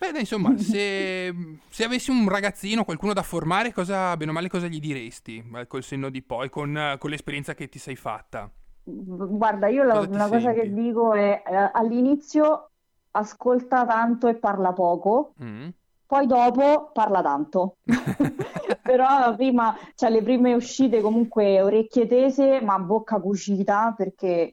Beh, 0.02 0.12
dai, 0.12 0.22
insomma, 0.22 0.58
se, 0.58 1.32
se 1.70 1.84
avessi 1.84 2.10
un 2.10 2.28
ragazzino, 2.28 2.84
qualcuno 2.84 3.14
da 3.14 3.22
formare, 3.22 3.72
cosa, 3.72 4.18
bene 4.18 4.32
o 4.32 4.34
male, 4.34 4.50
cosa 4.50 4.66
gli 4.68 4.80
diresti? 4.80 5.44
Col 5.68 5.84
senno 5.84 6.10
di 6.10 6.24
poi, 6.24 6.50
con, 6.50 6.96
con 6.98 7.10
l'esperienza 7.12 7.54
che 7.54 7.70
ti 7.70 7.78
sei 7.78 7.96
fatta. 7.96 8.52
Guarda, 8.84 9.68
io 9.68 9.84
la- 9.84 10.00
Cosa 10.00 10.08
una 10.08 10.28
cosa 10.28 10.54
che 10.54 10.66
senti? 10.66 10.74
dico 10.74 11.14
è 11.14 11.44
eh, 11.46 11.70
all'inizio 11.74 12.72
ascolta 13.12 13.86
tanto 13.86 14.28
e 14.28 14.36
parla 14.38 14.74
poco, 14.74 15.36
Mm? 15.40 15.74
poi 16.06 16.26
dopo 16.28 16.92
parla 16.92 17.22
tanto. 17.22 17.78
Però 18.84 19.36
prima, 19.36 19.76
cioè 19.96 20.10
le 20.10 20.24
prime 20.24 20.54
uscite 20.56 21.02
comunque 21.02 21.62
orecchie 21.62 22.08
tese, 22.08 22.60
ma 22.62 22.80
bocca 22.80 23.20
cucita, 23.20 23.94
perché 23.96 24.52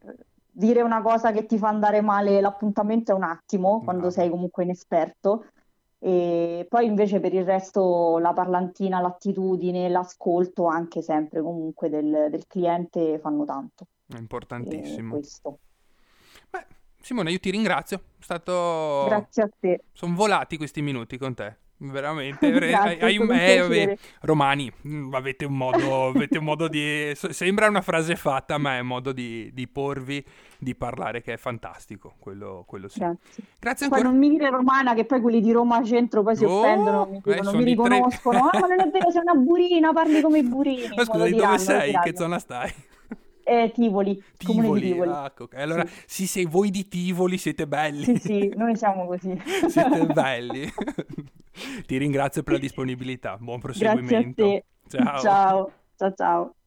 dire 0.58 0.82
una 0.82 1.00
cosa 1.02 1.30
che 1.30 1.46
ti 1.46 1.56
fa 1.56 1.68
andare 1.68 2.00
male 2.00 2.40
l'appuntamento 2.40 3.12
è 3.12 3.14
un 3.14 3.22
attimo, 3.22 3.80
quando 3.82 4.08
Brava. 4.08 4.10
sei 4.10 4.28
comunque 4.28 4.64
inesperto. 4.64 5.46
E 6.00 6.66
poi 6.68 6.86
invece 6.86 7.18
per 7.20 7.32
il 7.34 7.44
resto 7.44 8.18
la 8.18 8.32
parlantina, 8.32 9.00
l'attitudine, 9.00 9.88
l'ascolto 9.88 10.66
anche 10.66 11.02
sempre 11.02 11.42
comunque 11.42 11.88
del, 11.88 12.28
del 12.30 12.46
cliente 12.46 13.18
fanno 13.18 13.44
tanto. 13.44 13.86
È 14.06 14.14
E 14.14 14.18
importantissimo. 14.18 15.14
questo. 15.14 15.58
Beh, 16.50 16.66
Simone, 17.00 17.30
io 17.32 17.38
ti 17.40 17.50
ringrazio. 17.50 17.98
È 18.18 18.22
stato... 18.22 19.06
Grazie 19.08 19.42
a 19.42 19.50
te. 19.58 19.84
Sono 19.92 20.14
volati 20.14 20.56
questi 20.56 20.82
minuti 20.82 21.18
con 21.18 21.34
te. 21.34 21.56
Veramente 21.78 22.50
Grazie, 22.52 22.98
hai, 23.00 23.18
un, 23.18 23.30
eh, 23.32 23.60
vabbè, 23.60 23.98
romani 24.22 24.70
mm, 24.86 25.14
avete 25.14 25.44
un 25.44 25.56
modo, 25.56 26.08
avete 26.08 26.38
un 26.38 26.44
modo 26.44 26.68
di 26.68 27.12
sembra 27.14 27.68
una 27.68 27.82
frase 27.82 28.16
fatta 28.16 28.58
ma 28.58 28.76
è 28.76 28.80
un 28.80 28.86
modo 28.88 29.12
di, 29.12 29.50
di 29.52 29.66
porvi 29.68 30.24
di 30.58 30.74
parlare 30.74 31.22
che 31.22 31.34
è 31.34 31.36
fantastico 31.36 32.14
quello, 32.18 32.64
quello 32.66 32.88
sì 32.88 32.98
Grazie. 32.98 33.44
grazie 33.60 33.88
Poi 33.88 33.98
ancora 33.98 34.14
non 34.14 34.20
mi 34.20 34.28
dire 34.36 34.50
romana, 34.50 34.94
che 34.94 35.04
poi 35.04 35.20
quelli 35.20 35.40
di 35.40 35.52
Roma 35.52 35.82
Centro 35.84 36.22
poi 36.22 36.34
si 36.36 36.44
Oh, 36.44 36.58
offendono, 36.58 37.06
mi, 37.06 37.16
eh, 37.18 37.20
dicono, 37.20 37.52
mi 37.52 37.70
i 37.70 37.76
tre- 37.76 37.88
riconoscono. 37.88 38.38
Ah, 38.48 38.58
ma 38.58 38.66
non 38.66 38.80
è 38.80 38.90
vero, 38.90 39.10
sei 39.10 39.22
una 39.22 39.34
burina, 39.34 39.92
parli 39.92 40.20
come 40.20 40.38
i 40.38 40.42
burini. 40.42 40.94
ma 40.96 41.04
scusa 41.06 41.24
di 41.24 41.34
dove 41.36 41.58
sei 41.58 41.86
diranno. 41.86 42.04
che 42.04 42.16
zona 42.16 42.38
stai 42.38 42.72
Eh, 43.48 43.70
Tivoli, 43.72 44.22
Tivoli 44.36 44.80
Tivoli. 44.80 45.10
ah, 45.10 45.32
ok. 45.36 45.54
allora 45.54 45.84
Sì. 45.86 46.02
sì 46.06 46.26
se 46.26 46.44
voi 46.46 46.70
di 46.70 46.86
Tivoli 46.88 47.38
siete 47.38 47.66
belli 47.66 48.04
Sì, 48.04 48.16
sì, 48.18 48.52
noi 48.56 48.76
siamo 48.76 49.06
così. 49.06 49.34
siete 49.68 50.06
belli 50.12 50.70
ti 51.86 51.96
ringrazio 51.96 52.42
per 52.42 52.54
la 52.54 52.58
disponibilità 52.58 53.36
buon 53.38 53.60
proseguimento 53.60 54.44
te. 54.44 54.64
ciao 54.88 55.18
Ciao, 55.20 55.72
ciao, 55.96 56.14
ciao. 56.14 56.57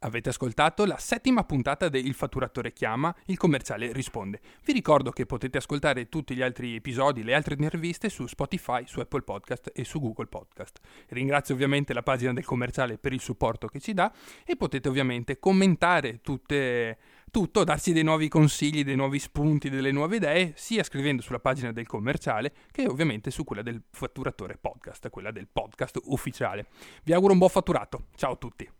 Avete 0.00 0.28
ascoltato 0.28 0.84
la 0.84 0.96
settima 0.96 1.42
puntata 1.42 1.88
di 1.88 2.06
Il 2.06 2.14
fatturatore 2.14 2.72
chiama, 2.72 3.12
il 3.26 3.36
commerciale 3.36 3.92
risponde. 3.92 4.40
Vi 4.64 4.72
ricordo 4.72 5.10
che 5.10 5.26
potete 5.26 5.58
ascoltare 5.58 6.08
tutti 6.08 6.36
gli 6.36 6.42
altri 6.42 6.76
episodi, 6.76 7.24
le 7.24 7.34
altre 7.34 7.56
interviste 7.58 8.08
su 8.08 8.28
Spotify, 8.28 8.86
su 8.86 9.00
Apple 9.00 9.22
Podcast 9.22 9.72
e 9.74 9.82
su 9.82 9.98
Google 9.98 10.28
Podcast. 10.28 10.78
Ringrazio 11.08 11.52
ovviamente 11.52 11.92
la 11.94 12.04
pagina 12.04 12.32
del 12.32 12.44
commerciale 12.44 12.96
per 12.96 13.12
il 13.12 13.20
supporto 13.20 13.66
che 13.66 13.80
ci 13.80 13.92
dà 13.92 14.12
e 14.44 14.54
potete 14.54 14.88
ovviamente 14.88 15.40
commentare 15.40 16.20
tutte, 16.20 16.98
tutto, 17.32 17.64
darci 17.64 17.92
dei 17.92 18.04
nuovi 18.04 18.28
consigli, 18.28 18.84
dei 18.84 18.94
nuovi 18.94 19.18
spunti, 19.18 19.68
delle 19.68 19.90
nuove 19.90 20.14
idee, 20.14 20.52
sia 20.54 20.84
scrivendo 20.84 21.22
sulla 21.22 21.40
pagina 21.40 21.72
del 21.72 21.88
commerciale 21.88 22.52
che 22.70 22.86
ovviamente 22.86 23.32
su 23.32 23.42
quella 23.42 23.62
del 23.62 23.82
fatturatore 23.90 24.58
podcast, 24.58 25.08
quella 25.10 25.32
del 25.32 25.48
podcast 25.52 25.98
ufficiale. 26.04 26.68
Vi 27.02 27.12
auguro 27.12 27.32
un 27.32 27.38
buon 27.38 27.50
fatturato. 27.50 28.04
Ciao 28.14 28.34
a 28.34 28.36
tutti. 28.36 28.77